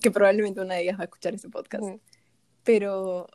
que 0.02 0.10
probablemente 0.10 0.60
una 0.60 0.74
de 0.74 0.82
ellas 0.82 0.98
va 0.98 1.02
a 1.02 1.04
escuchar 1.04 1.34
ese 1.34 1.48
podcast, 1.48 1.84
pero 2.64 3.28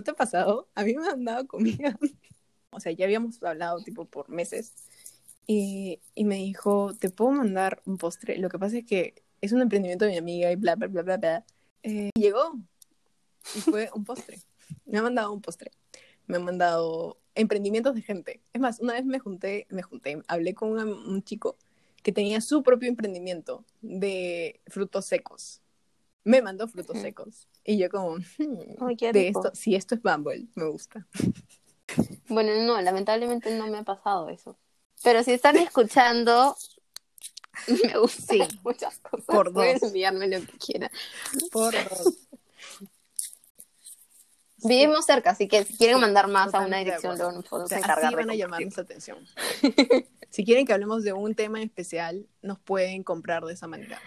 ¿no 0.00 0.04
te 0.04 0.10
ha 0.12 0.14
pasado? 0.14 0.66
A 0.74 0.82
mí 0.82 0.94
me 0.94 1.06
han 1.08 1.24
dado 1.24 1.46
comida. 1.46 1.98
o 2.70 2.80
sea, 2.80 2.92
ya 2.92 3.04
habíamos 3.04 3.42
hablado 3.42 3.82
tipo 3.82 4.06
por 4.06 4.30
meses 4.30 4.72
y, 5.46 6.00
y, 6.14 6.24
me 6.24 6.36
dijo, 6.36 6.94
te 6.98 7.10
puedo 7.10 7.32
mandar 7.32 7.82
un 7.84 7.98
postre. 7.98 8.38
Lo 8.38 8.48
que 8.48 8.58
pasa 8.58 8.78
es 8.78 8.86
que 8.86 9.22
es 9.42 9.52
un 9.52 9.60
emprendimiento 9.60 10.06
de 10.06 10.12
mi 10.12 10.16
amiga 10.16 10.50
y 10.50 10.56
bla, 10.56 10.76
bla, 10.76 10.86
bla, 10.86 11.02
bla, 11.02 11.16
bla. 11.18 11.44
Eh, 11.82 12.10
llegó 12.14 12.54
y 13.54 13.60
fue 13.60 13.90
un 13.94 14.04
postre. 14.04 14.38
Me 14.86 14.98
ha 14.98 15.02
mandado 15.02 15.32
un 15.32 15.42
postre. 15.42 15.70
Me 16.26 16.36
ha 16.36 16.40
mandado 16.40 17.18
emprendimientos 17.34 17.94
de 17.94 18.02
gente. 18.02 18.40
Es 18.54 18.60
más, 18.60 18.80
una 18.80 18.94
vez 18.94 19.04
me 19.04 19.18
junté, 19.18 19.66
me 19.68 19.82
junté, 19.82 20.22
hablé 20.28 20.54
con 20.54 20.78
un 20.78 21.22
chico 21.24 21.58
que 22.02 22.12
tenía 22.12 22.40
su 22.40 22.62
propio 22.62 22.88
emprendimiento 22.88 23.66
de 23.82 24.60
frutos 24.66 25.04
secos. 25.04 25.59
Me 26.24 26.42
mandó 26.42 26.68
frutos 26.68 26.98
secos. 26.98 27.48
Y 27.64 27.78
yo 27.78 27.88
como, 27.90 28.16
hmm, 28.16 29.12
de 29.12 29.28
esto, 29.28 29.50
si 29.54 29.74
esto 29.74 29.94
es 29.94 30.02
Bumble, 30.02 30.46
me 30.54 30.66
gusta. 30.66 31.06
Bueno, 32.28 32.52
no, 32.62 32.80
lamentablemente 32.80 33.56
no 33.56 33.66
me 33.66 33.78
ha 33.78 33.82
pasado 33.82 34.28
eso. 34.28 34.58
Pero 35.02 35.22
si 35.22 35.32
están 35.32 35.56
escuchando, 35.56 36.56
me 37.84 37.98
gusta 37.98 38.34
muchas 38.62 38.98
cosas. 38.98 39.26
Por 39.26 39.52
Pueden 39.52 39.78
enviarme 39.82 40.28
lo 40.28 40.40
que 40.40 40.58
quieran. 40.58 40.90
Por 41.50 41.72
dos. 41.72 42.14
Vivimos 44.62 45.06
cerca, 45.06 45.30
así 45.30 45.48
que 45.48 45.64
si 45.64 45.74
quieren 45.78 46.00
mandar 46.00 46.28
más 46.28 46.52
a 46.52 46.60
una 46.60 46.78
dirección, 46.78 47.16
luego 47.16 47.32
nos 47.32 47.46
podemos 47.46 47.72
encargar. 47.72 48.04
Así 48.04 48.14
van 48.14 48.28
a 48.28 48.34
llamar 48.34 48.60
nuestra 48.60 48.82
atención. 48.82 49.18
si 50.30 50.44
quieren 50.44 50.66
que 50.66 50.74
hablemos 50.74 51.02
de 51.02 51.14
un 51.14 51.34
tema 51.34 51.62
en 51.62 51.68
especial, 51.68 52.28
nos 52.42 52.58
pueden 52.58 53.02
comprar 53.02 53.42
de 53.44 53.54
esa 53.54 53.66
manera. 53.66 53.98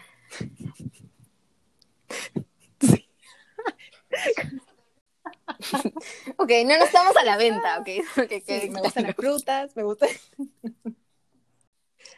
ok, 6.37 6.51
no 6.65 6.77
nos 6.77 6.87
estamos 6.87 7.15
a 7.15 7.23
la 7.23 7.37
venta, 7.37 7.79
ok. 7.79 7.87
okay, 8.23 8.69
me 8.69 8.81
gustan 8.81 9.03
las 9.03 9.15
frutas, 9.15 9.75
me 9.75 9.83
gustan. 9.83 10.09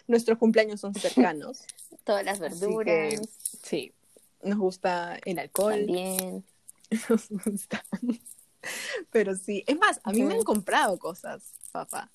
Nuestros 0.07 0.37
cumpleaños 0.37 0.79
son 0.79 0.93
cercanos. 0.93 1.63
Todas 2.03 2.23
las 2.23 2.39
verduras. 2.39 3.19
sí, 3.63 3.93
nos 4.43 4.59
gusta 4.59 5.19
el 5.25 5.39
alcohol. 5.39 5.73
También. 5.73 6.45
Nos 7.09 7.29
gusta. 7.29 7.83
Pero 9.11 9.35
sí, 9.35 9.63
es 9.67 9.77
más, 9.77 9.99
a 10.03 10.11
mí 10.11 10.23
me 10.23 10.35
han 10.35 10.43
comprado 10.43 10.97
cosas, 10.99 11.53
papá, 11.71 12.11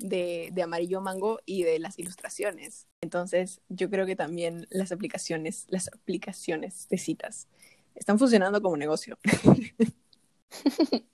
de, 0.00 0.50
de 0.52 0.62
amarillo 0.62 1.00
mango 1.00 1.40
y 1.46 1.62
de 1.62 1.78
las 1.78 1.98
ilustraciones. 1.98 2.86
Entonces, 3.00 3.60
yo 3.68 3.88
creo 3.90 4.06
que 4.06 4.16
también 4.16 4.66
las 4.70 4.92
aplicaciones, 4.92 5.66
las 5.68 5.88
aplicaciones 5.88 6.88
de 6.88 6.98
citas 6.98 7.48
están 7.94 8.18
funcionando 8.18 8.60
como 8.60 8.76
negocio. 8.76 9.18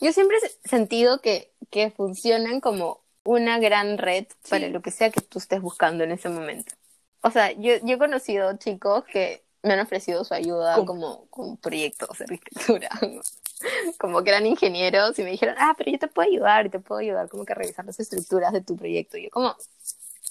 Yo 0.00 0.12
siempre 0.12 0.36
he 0.36 0.68
sentido 0.68 1.20
que, 1.20 1.52
que 1.70 1.90
funcionan 1.90 2.60
como 2.60 3.02
una 3.24 3.58
gran 3.58 3.98
red 3.98 4.26
para 4.48 4.68
lo 4.68 4.80
que 4.80 4.90
sea 4.90 5.10
que 5.10 5.20
tú 5.20 5.38
estés 5.38 5.60
buscando 5.60 6.04
en 6.04 6.12
ese 6.12 6.28
momento. 6.28 6.74
O 7.20 7.30
sea, 7.30 7.52
yo, 7.52 7.72
yo 7.82 7.96
he 7.96 7.98
conocido 7.98 8.56
chicos 8.58 9.04
que 9.12 9.44
me 9.62 9.72
han 9.74 9.80
ofrecido 9.80 10.24
su 10.24 10.34
ayuda 10.34 10.84
como 10.84 11.26
con 11.26 11.56
proyectos 11.56 12.18
de 12.18 12.24
arquitectura, 12.24 12.88
como 13.98 14.22
que 14.22 14.30
eran 14.30 14.46
ingenieros 14.46 15.18
y 15.18 15.22
me 15.22 15.30
dijeron, 15.30 15.54
ah, 15.58 15.74
pero 15.76 15.90
yo 15.90 15.98
te 15.98 16.08
puedo 16.08 16.28
ayudar 16.28 16.66
y 16.66 16.70
te 16.70 16.78
puedo 16.78 17.00
ayudar 17.00 17.28
como 17.28 17.44
que 17.44 17.52
a 17.52 17.56
revisar 17.56 17.84
las 17.84 18.00
estructuras 18.00 18.52
de 18.52 18.60
tu 18.60 18.76
proyecto. 18.76 19.16
Y 19.16 19.24
yo 19.24 19.30
como, 19.30 19.56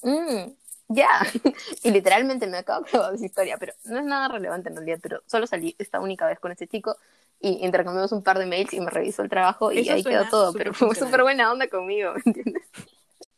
mmm, 0.04 0.52
ya. 0.90 1.10
y 1.84 1.92
literalmente 1.92 2.48
me 2.48 2.58
acabo 2.58 2.86
de 2.86 3.16
esa 3.16 3.26
historia, 3.26 3.58
pero 3.58 3.74
no 3.86 4.00
es 4.00 4.06
nada 4.06 4.28
relevante 4.28 4.70
en 4.70 4.76
realidad, 4.76 5.00
pero 5.02 5.22
solo 5.28 5.48
salí 5.48 5.76
esta 5.78 6.00
única 6.00 6.28
vez 6.28 6.40
con 6.40 6.52
este 6.52 6.68
chico 6.68 6.98
y 7.40 7.66
intercambiamos 7.66 8.12
un 8.12 8.24
par 8.24 8.40
de 8.40 8.46
mails 8.46 8.74
y 8.74 8.80
me 8.80 8.90
revisó 8.90 9.22
el 9.22 9.30
trabajo 9.30 9.72
y 9.72 9.88
ahí 9.90 10.04
quedó 10.04 10.28
todo, 10.30 10.54
pero 10.54 10.74
fue 10.74 10.96
súper 10.96 11.22
buena 11.22 11.52
onda 11.52 11.68
conmigo, 11.68 12.14
¿me 12.14 12.22
entiendes? 12.26 12.64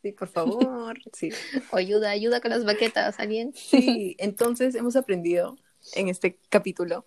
Sí, 0.02 0.12
por 0.12 0.28
favor. 0.28 0.98
Sí. 1.12 1.30
O 1.72 1.76
ayuda, 1.76 2.10
ayuda 2.10 2.40
con 2.40 2.50
las 2.50 2.64
baquetas, 2.64 3.20
¿alguien? 3.20 3.52
Sí, 3.54 4.16
entonces 4.18 4.74
hemos 4.74 4.96
aprendido 4.96 5.58
en 5.94 6.08
este 6.08 6.38
capítulo 6.48 7.04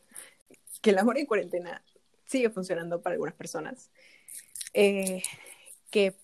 que 0.82 0.92
el 0.92 1.00
amor 1.00 1.18
en 1.18 1.26
cuarentena 1.26 1.82
sigue 2.34 2.50
funcionando 2.50 3.02
para 3.02 3.14
algunas 3.14 3.36
personas. 3.36 3.92
Eh, 4.74 5.22
que 5.90 6.16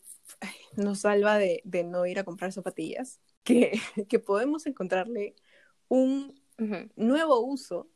nos 0.75 1.01
salva 1.01 1.37
de, 1.37 1.61
de, 1.63 1.83
no 1.83 2.05
ir 2.07 2.17
a 2.17 2.23
comprar 2.23 2.51
zapatillas, 2.51 3.19
que, 3.43 3.79
que 4.09 4.19
podemos 4.19 4.65
encontrarle 4.65 5.35
un 5.87 6.37
nuevo 6.97 7.39
uso 7.39 7.87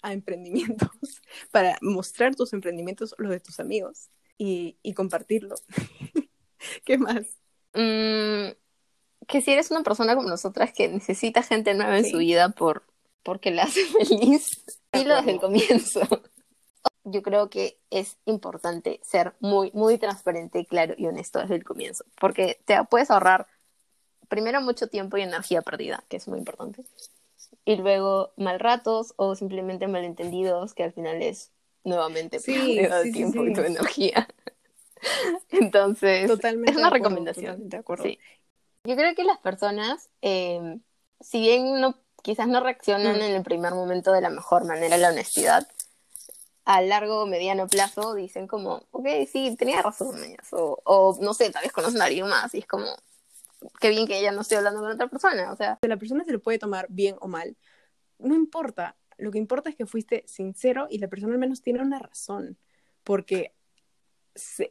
a 0.00 0.14
emprendimientos 0.14 0.88
para 1.50 1.76
mostrar 1.82 2.34
tus 2.34 2.52
emprendimientos, 2.52 3.14
los 3.18 3.30
de 3.30 3.40
tus 3.40 3.60
amigos, 3.60 4.08
y, 4.38 4.78
y 4.82 4.94
compartirlo. 4.94 5.56
¿Qué 6.84 6.98
más? 6.98 7.26
Mm, 7.74 8.54
que 9.26 9.40
si 9.42 9.50
eres 9.50 9.70
una 9.70 9.82
persona 9.82 10.14
como 10.14 10.28
nosotras 10.28 10.72
que 10.72 10.88
necesita 10.88 11.42
gente 11.42 11.74
nueva 11.74 11.98
en 11.98 12.08
su 12.08 12.18
vida 12.18 12.50
por 12.50 12.86
porque 13.22 13.50
la 13.50 13.64
hace 13.64 13.84
feliz, 13.86 14.64
dilo 14.92 15.16
desde 15.16 15.32
el 15.32 15.40
comienzo. 15.40 16.00
Yo 17.08 17.22
creo 17.22 17.48
que 17.50 17.78
es 17.90 18.18
importante 18.24 19.00
ser 19.04 19.34
muy, 19.38 19.70
muy 19.72 19.96
transparente, 19.96 20.66
claro 20.66 20.94
y 20.98 21.06
honesto 21.06 21.38
desde 21.38 21.54
el 21.54 21.64
comienzo, 21.64 22.04
porque 22.20 22.58
te 22.64 22.82
puedes 22.84 23.12
ahorrar 23.12 23.46
primero 24.28 24.60
mucho 24.60 24.88
tiempo 24.88 25.16
y 25.16 25.22
energía 25.22 25.62
perdida, 25.62 26.02
que 26.08 26.16
es 26.16 26.26
muy 26.26 26.38
importante, 26.40 26.84
y 27.64 27.76
luego 27.76 28.32
mal 28.36 28.58
ratos 28.58 29.14
o 29.16 29.36
simplemente 29.36 29.86
malentendidos, 29.86 30.74
que 30.74 30.82
al 30.82 30.92
final 30.92 31.22
es 31.22 31.52
nuevamente 31.84 32.40
sí, 32.40 32.80
sí, 33.04 33.12
tiempo 33.12 33.46
y 33.46 33.52
tu 33.52 33.60
energía. 33.60 34.28
Entonces, 35.50 36.28
es 36.28 36.76
una 36.76 36.90
recomendación. 36.90 37.68
de 37.68 37.76
acuerdo. 37.76 38.04
Yo 38.04 38.96
creo 38.96 39.14
que 39.14 39.24
las 39.24 39.38
personas, 39.38 40.08
eh, 40.22 40.78
si 41.20 41.40
bien 41.40 41.80
no, 41.80 41.96
quizás 42.22 42.48
no 42.48 42.60
reaccionan 42.60 43.18
mm. 43.18 43.22
en 43.22 43.34
el 43.36 43.42
primer 43.42 43.74
momento 43.74 44.12
de 44.12 44.20
la 44.20 44.30
mejor 44.30 44.64
manera 44.64 44.96
a 44.96 44.98
la 44.98 45.10
honestidad, 45.10 45.68
a 46.66 46.82
largo 46.82 47.22
o 47.22 47.26
mediano 47.26 47.68
plazo 47.68 48.14
dicen 48.14 48.48
como, 48.48 48.82
ok, 48.90 49.06
sí, 49.30 49.54
tenía 49.56 49.80
razón, 49.82 50.18
o, 50.50 50.78
o 50.84 51.16
no 51.22 51.32
sé, 51.32 51.50
tal 51.50 51.62
vez 51.62 51.72
conocen 51.72 52.02
a 52.02 52.06
alguien 52.06 52.26
más 52.28 52.52
y 52.54 52.58
es 52.58 52.66
como, 52.66 52.86
qué 53.80 53.88
bien 53.90 54.06
que 54.06 54.18
ella 54.18 54.32
no 54.32 54.40
esté 54.40 54.56
hablando 54.56 54.80
con 54.80 54.90
otra 54.90 55.06
persona, 55.06 55.52
o 55.52 55.56
sea. 55.56 55.78
La 55.82 55.96
persona 55.96 56.24
se 56.24 56.32
le 56.32 56.40
puede 56.40 56.58
tomar 56.58 56.86
bien 56.90 57.16
o 57.20 57.28
mal, 57.28 57.56
no 58.18 58.34
importa, 58.34 58.96
lo 59.16 59.30
que 59.30 59.38
importa 59.38 59.70
es 59.70 59.76
que 59.76 59.86
fuiste 59.86 60.24
sincero 60.26 60.88
y 60.90 60.98
la 60.98 61.06
persona 61.06 61.34
al 61.34 61.38
menos 61.38 61.62
tiene 61.62 61.80
una 61.80 62.00
razón, 62.00 62.58
porque 63.04 63.54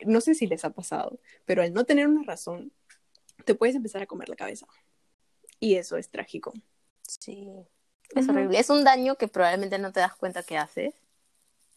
no 0.05 0.19
sé 0.19 0.35
si 0.35 0.47
les 0.47 0.65
ha 0.65 0.71
pasado, 0.71 1.19
pero 1.45 1.63
al 1.63 1.73
no 1.73 1.85
tener 1.85 2.07
una 2.07 2.23
razón, 2.23 2.73
te 3.45 3.55
puedes 3.55 3.75
empezar 3.75 4.01
a 4.01 4.05
comer 4.05 4.27
la 4.27 4.35
cabeza. 4.35 4.67
Y 5.61 5.75
eso 5.75 5.95
es 5.95 6.09
trágico. 6.09 6.53
Sí. 7.07 7.49
Es 8.13 8.27
horrible. 8.27 8.59
Es 8.59 8.69
un 8.69 8.83
daño 8.83 9.15
que 9.15 9.29
probablemente 9.29 9.79
no 9.79 9.93
te 9.93 10.01
das 10.01 10.15
cuenta 10.15 10.43
que 10.43 10.57
haces, 10.57 10.93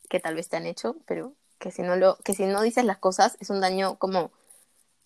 que 0.08 0.20
tal 0.20 0.34
vez 0.34 0.48
te 0.48 0.56
han 0.56 0.66
hecho, 0.66 0.96
pero 1.06 1.34
que 1.58 1.70
si 1.70 1.82
no 1.82 1.96
lo, 1.96 2.16
que 2.18 2.34
si 2.34 2.44
no 2.44 2.62
dices 2.62 2.84
las 2.84 2.98
cosas, 2.98 3.36
es 3.40 3.50
un 3.50 3.60
daño 3.60 3.98
como 3.98 4.30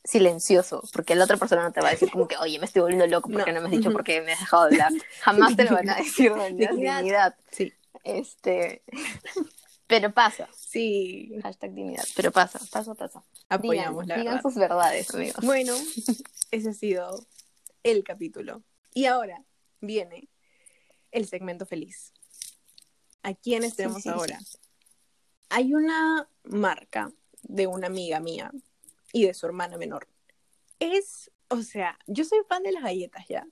silencioso, 0.05 0.83
porque 0.93 1.15
la 1.15 1.25
otra 1.25 1.37
persona 1.37 1.63
no 1.63 1.73
te 1.73 1.81
va 1.81 1.89
a 1.89 1.93
decir 1.93 2.11
como 2.11 2.27
que, 2.27 2.37
oye, 2.37 2.59
me 2.59 2.67
estoy 2.67 2.83
volviendo 2.83 3.07
loco 3.07 3.31
porque 3.31 3.53
no, 3.53 3.61
me 3.61 3.67
has 3.67 3.73
dicho 3.73 3.93
porque 3.93 4.21
me 4.21 4.33
has 4.33 4.41
dejado 4.41 4.69
de 4.69 4.83
hablar. 4.83 4.93
Jamás 5.21 5.57
te 5.57 5.65
lo 5.65 5.75
van 5.75 5.91
a 5.91 5.97
decir 5.97 6.33
dignidad. 6.55 7.37
Sí. 7.51 7.73
Este, 8.03 8.83
pero 9.87 10.13
pasa. 10.13 10.49
Sí. 10.57 11.39
Hashtag 11.43 11.73
dignidad, 11.73 12.05
pero 12.17 12.33
pasa, 12.33 12.59
pasa, 12.71 12.95
pasa. 12.95 13.23
Apoyamos 13.49 14.05
digan, 14.05 14.09
la 14.09 14.23
Digan 14.23 14.43
sus 14.43 14.55
verdades, 14.55 15.15
amigos. 15.15 15.45
Bueno, 15.45 15.75
ese 16.51 16.71
ha 16.71 16.73
sido 16.73 17.27
el 17.83 18.03
capítulo. 18.03 18.63
Y 18.95 19.07
ahora 19.07 19.45
viene 19.81 20.29
el 21.11 21.27
segmento 21.27 21.67
feliz. 21.67 22.13
¿A 23.23 23.35
quiénes 23.35 23.77
tenemos 23.77 24.07
ahora? 24.07 24.39
Hay 25.55 25.75
una 25.75 26.27
marca 26.45 27.13
de 27.43 27.67
una 27.67 27.87
amiga 27.87 28.21
mía 28.21 28.51
y 29.13 29.27
de 29.27 29.35
su 29.35 29.45
hermana 29.45 29.77
menor. 29.77 30.09
Es, 30.81 31.31
o 31.49 31.61
sea, 31.61 31.99
yo 32.07 32.25
soy 32.25 32.39
fan 32.49 32.63
de 32.63 32.73
las 32.73 32.83
galletas 32.83 33.29
ya. 33.29 33.47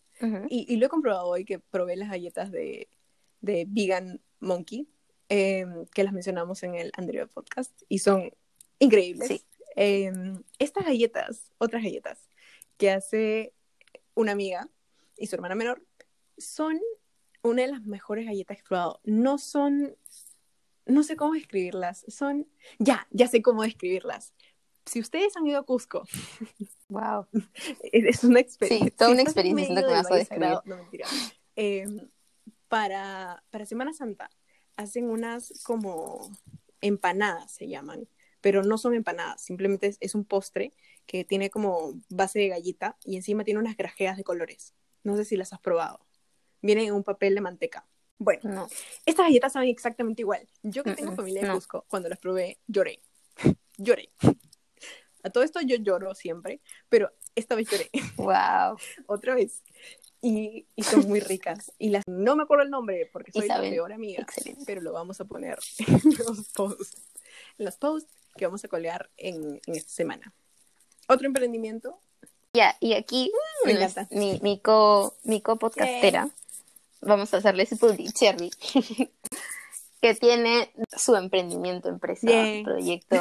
y, 0.48 0.76
lo 0.76 0.86
he 0.86 0.88
comprobado 0.88 1.26
hoy 1.26 1.44
que 1.44 1.58
probé 1.58 1.96
las 1.96 2.08
galletas 2.08 2.50
de, 2.50 2.88
de 3.42 3.66
Vegan 3.68 4.18
Monkey, 4.38 4.88
em, 5.28 5.84
que 5.94 6.02
las 6.02 6.14
mencionamos 6.14 6.62
en 6.62 6.74
el 6.74 6.90
anterior 6.96 7.28
podcast, 7.28 7.70
y 7.86 7.98
son 7.98 8.30
increíbles. 8.78 9.44
Em, 9.76 10.42
estas 10.58 10.86
galletas, 10.86 11.52
otras 11.58 11.82
galletas, 11.82 12.30
que 12.78 12.90
hace 12.90 13.52
una 14.14 14.32
amiga 14.32 14.70
y 15.18 15.26
su 15.26 15.36
hermana 15.36 15.54
menor, 15.54 15.84
son 16.38 16.80
una 17.42 17.62
de 17.62 17.68
las 17.68 17.82
mejores 17.82 18.24
galletas 18.24 18.56
que 18.56 18.62
he 18.62 18.66
probado. 18.68 19.00
No 19.04 19.36
son, 19.36 19.96
no 20.90 21.02
sé 21.02 21.16
cómo 21.16 21.34
describirlas, 21.34 22.04
son, 22.08 22.48
ya, 22.78 23.06
ya 23.10 23.26
sé 23.28 23.42
cómo 23.42 23.62
describirlas 23.62 24.34
si 24.86 25.00
ustedes 25.00 25.36
han 25.36 25.46
ido 25.46 25.60
a 25.60 25.62
Cusco, 25.62 26.02
wow, 26.88 27.26
es 27.82 28.24
una 28.24 28.40
experiencia. 28.40 28.88
Sí, 28.88 28.96
toda 28.96 29.10
una 29.12 29.22
experiencia, 29.22 29.68
que 29.68 29.74
me 29.74 29.82
vas 29.82 30.10
a 30.10 30.16
describir. 30.16 30.58
No, 30.64 30.76
mentira. 30.76 31.06
Em, 31.54 32.10
para, 32.68 33.44
para 33.50 33.66
Semana 33.66 33.92
Santa 33.92 34.30
hacen 34.76 35.08
unas 35.08 35.52
como 35.64 36.32
empanadas, 36.80 37.52
se 37.52 37.68
llaman, 37.68 38.08
pero 38.40 38.62
no 38.62 38.78
son 38.78 38.94
empanadas, 38.94 39.42
simplemente 39.42 39.96
es, 40.00 40.14
un 40.14 40.24
postre 40.24 40.72
que 41.06 41.24
tiene 41.24 41.50
como 41.50 42.00
base 42.08 42.38
de 42.38 42.48
gallita 42.48 42.96
y 43.04 43.16
encima 43.16 43.44
tiene 43.44 43.60
unas 43.60 43.76
grajeas 43.76 44.16
de 44.16 44.24
colores. 44.24 44.74
No 45.04 45.16
sé 45.16 45.24
si 45.24 45.36
las 45.36 45.52
has 45.52 45.60
probado. 45.60 46.06
Vienen 46.62 46.86
en 46.86 46.94
un 46.94 47.04
papel 47.04 47.34
de 47.34 47.40
manteca. 47.40 47.86
Bueno, 48.20 48.40
no. 48.44 48.68
estas 49.06 49.24
galletas 49.26 49.54
saben 49.54 49.70
exactamente 49.70 50.20
igual. 50.20 50.46
Yo 50.62 50.84
que 50.84 50.94
tengo 50.94 51.16
familia 51.16 51.40
en 51.40 51.54
Cusco, 51.54 51.86
cuando 51.88 52.10
las 52.10 52.18
probé, 52.18 52.58
lloré. 52.66 53.00
lloré. 53.78 54.10
A 55.22 55.30
todo 55.30 55.42
esto 55.42 55.58
yo 55.62 55.76
lloro 55.76 56.14
siempre, 56.14 56.60
pero 56.90 57.10
esta 57.34 57.54
vez 57.54 57.68
lloré. 57.70 57.90
Wow. 58.18 58.76
Otra 59.06 59.34
vez. 59.34 59.62
Y, 60.20 60.66
y, 60.76 60.82
son 60.82 61.08
muy 61.08 61.20
ricas. 61.20 61.72
Y 61.78 61.88
las 61.88 62.04
no 62.06 62.36
me 62.36 62.42
acuerdo 62.42 62.64
el 62.64 62.70
nombre 62.70 63.08
porque 63.10 63.32
soy 63.32 63.48
la 63.48 63.58
peor 63.58 63.90
amiga, 63.90 64.26
pero 64.66 64.82
lo 64.82 64.92
vamos 64.92 65.18
a 65.22 65.24
poner 65.24 65.58
en 65.78 66.02
los 66.18 66.48
posts. 66.48 67.02
En 67.56 67.64
los 67.64 67.78
posts 67.78 68.12
que 68.36 68.44
vamos 68.44 68.62
a 68.62 68.68
colgar 68.68 69.10
en, 69.16 69.62
en 69.66 69.74
esta 69.74 69.92
semana. 69.92 70.34
Otro 71.08 71.26
emprendimiento. 71.26 71.98
Ya, 72.52 72.76
y 72.80 72.92
aquí 72.92 73.32
mm, 73.64 74.18
mi, 74.18 74.40
mi, 74.42 74.60
co, 74.60 75.14
mi 75.24 75.40
co 75.40 75.58
podcastera. 75.58 76.28
Vamos 77.00 77.32
a 77.32 77.38
hacerle 77.38 77.64
ese 77.64 77.76
Cherry. 78.12 78.50
que 80.00 80.14
tiene 80.14 80.72
su 80.96 81.14
emprendimiento, 81.14 81.88
empresa, 81.88 82.26
proyecto 82.64 83.16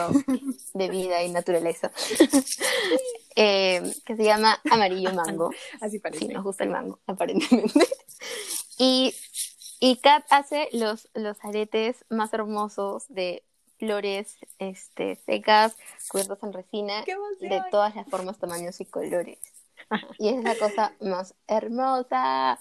de 0.74 0.90
vida 0.90 1.24
y 1.24 1.30
naturaleza, 1.30 1.92
eh, 3.36 3.82
que 4.06 4.16
se 4.16 4.24
llama 4.24 4.60
Amarillo 4.72 5.14
Mango. 5.14 5.52
Así 5.82 6.00
parece. 6.00 6.26
Sí, 6.26 6.34
nos 6.34 6.44
gusta 6.44 6.64
el 6.64 6.70
mango, 6.70 7.00
aparentemente. 7.06 7.86
y, 8.78 9.14
y 9.82 9.98
Kat 9.98 10.26
hace 10.30 10.70
los, 10.72 11.10
los 11.14 11.38
aretes 11.44 12.06
más 12.10 12.34
hermosos 12.34 13.08
de 13.10 13.44
flores 13.78 14.38
este, 14.58 15.16
secas, 15.16 15.76
cubiertas 16.10 16.42
en 16.44 16.54
resina, 16.54 17.04
de 17.40 17.62
todas 17.72 17.96
las 17.96 18.10
formas, 18.10 18.38
tamaños 18.40 18.80
y 18.80 18.86
colores. 18.86 19.40
Y 20.18 20.30
es 20.30 20.44
la 20.44 20.56
cosa 20.56 20.94
más 21.00 21.36
hermosa. 21.48 22.60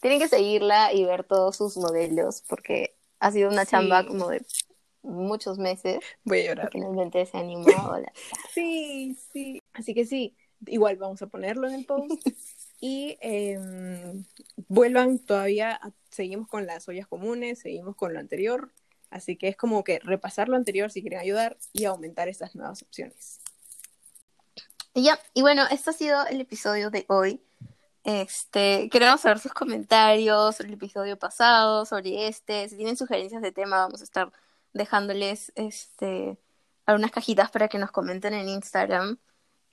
Tienen 0.00 0.20
que 0.20 0.28
seguirla 0.28 0.92
y 0.92 1.04
ver 1.04 1.24
todos 1.24 1.56
sus 1.56 1.76
modelos 1.76 2.42
porque 2.48 2.96
ha 3.18 3.30
sido 3.30 3.50
una 3.50 3.66
chamba 3.66 4.06
como 4.06 4.28
de 4.28 4.44
muchos 5.02 5.58
meses. 5.58 6.00
Voy 6.24 6.40
a 6.40 6.46
llorar. 6.46 6.70
Finalmente 6.72 7.24
se 7.26 7.38
animó. 7.38 7.66
sí, 8.54 9.16
sí. 9.32 9.62
Así 9.72 9.94
que 9.94 10.04
sí, 10.04 10.36
igual 10.66 10.96
vamos 10.96 11.22
a 11.22 11.26
ponerlo 11.26 11.68
en 11.68 11.74
el 11.74 11.86
post. 11.86 12.10
y 12.80 13.16
em, 13.20 14.24
vuelvan 14.68 15.18
todavía, 15.18 15.80
seguimos 16.10 16.48
con 16.48 16.66
las 16.66 16.88
ollas 16.88 17.06
comunes, 17.06 17.60
seguimos 17.60 17.96
con 17.96 18.12
lo 18.12 18.20
anterior. 18.20 18.72
Así 19.10 19.36
que 19.36 19.48
es 19.48 19.56
como 19.56 19.84
que 19.84 20.00
repasar 20.00 20.48
lo 20.48 20.56
anterior 20.56 20.90
si 20.90 21.00
quieren 21.00 21.20
ayudar 21.20 21.56
y 21.72 21.84
aumentar 21.84 22.28
estas 22.28 22.56
nuevas 22.56 22.82
opciones. 22.82 23.40
Y 24.96 25.02
ya, 25.02 25.20
y 25.34 25.42
bueno, 25.42 25.64
esto 25.70 25.90
ha 25.90 25.92
sido 25.92 26.26
el 26.26 26.40
episodio 26.40 26.88
de 26.88 27.04
hoy. 27.08 27.42
Este, 28.02 28.88
queremos 28.88 29.20
saber 29.20 29.38
sus 29.40 29.52
comentarios 29.52 30.56
sobre 30.56 30.68
el 30.68 30.74
episodio 30.76 31.18
pasado, 31.18 31.84
sobre 31.84 32.28
este. 32.28 32.66
Si 32.70 32.76
tienen 32.78 32.96
sugerencias 32.96 33.42
de 33.42 33.52
tema, 33.52 33.76
vamos 33.76 34.00
a 34.00 34.04
estar 34.04 34.32
dejándoles 34.72 35.52
este 35.54 36.38
algunas 36.86 37.10
cajitas 37.10 37.50
para 37.50 37.68
que 37.68 37.76
nos 37.76 37.90
comenten 37.90 38.32
en 38.32 38.48
Instagram. 38.48 39.18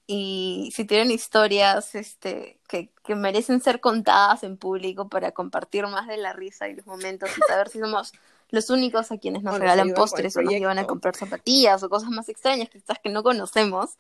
Y 0.07 0.73
si 0.75 0.83
tienen 0.83 1.09
historias 1.09 1.95
este, 1.95 2.59
que, 2.67 2.91
que 3.05 3.15
merecen 3.15 3.62
ser 3.62 3.79
contadas 3.79 4.43
en 4.43 4.57
público 4.57 5.07
para 5.07 5.31
compartir 5.31 5.88
más 5.88 6.05
de 6.05 6.17
la 6.17 6.33
risa 6.33 6.67
y 6.67 6.75
los 6.75 6.86
momentos 6.86 7.29
y 7.38 7.41
saber 7.47 7.69
si 7.69 7.79
somos 7.79 8.12
los 8.49 8.69
únicos 8.69 9.09
a 9.13 9.17
quienes 9.17 9.41
nos 9.41 9.57
regalan 9.57 9.93
postres 9.93 10.36
o 10.36 10.41
nos 10.41 10.53
llevan 10.53 10.79
a 10.79 10.86
comprar 10.86 11.15
zapatillas 11.15 11.81
o 11.81 11.89
cosas 11.89 12.09
más 12.09 12.27
extrañas 12.27 12.67
quizás 12.67 12.99
que 13.01 13.09
no 13.09 13.23
conocemos. 13.23 13.91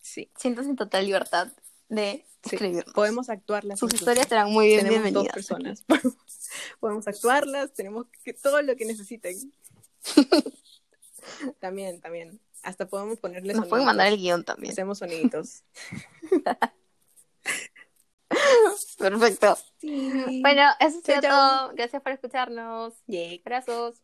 Sí. 0.00 0.30
Sientas 0.36 0.66
en 0.66 0.76
total 0.76 1.06
libertad 1.06 1.52
de 1.88 2.24
podemos 2.94 3.28
actuarlas. 3.28 3.78
Sus 3.78 3.92
historias 3.94 4.26
serán 4.28 4.50
muy 4.50 4.66
bien 4.68 4.86
tenemos 4.86 5.12
Dos 5.12 5.28
personas. 5.28 5.84
podemos 6.80 7.06
actuarlas, 7.06 7.72
tenemos 7.74 8.06
que, 8.24 8.32
todo 8.32 8.62
lo 8.62 8.76
que 8.76 8.84
necesiten. 8.84 9.52
también, 11.60 12.00
también. 12.00 12.40
Hasta 12.62 12.88
podemos 12.88 13.18
ponerles. 13.18 13.56
Nos 13.56 13.68
pueden 13.68 13.86
mandar 13.86 14.06
el 14.08 14.18
guion 14.18 14.44
también. 14.44 14.72
Hacemos 14.72 14.98
soniditos. 14.98 15.64
Perfecto. 18.98 19.58
Bueno, 19.82 20.70
eso 20.78 21.00
es 21.04 21.20
todo. 21.20 21.72
Gracias 21.74 22.02
por 22.02 22.12
escucharnos. 22.12 22.94
Yeah. 23.06 23.38
Abrazos. 23.44 24.02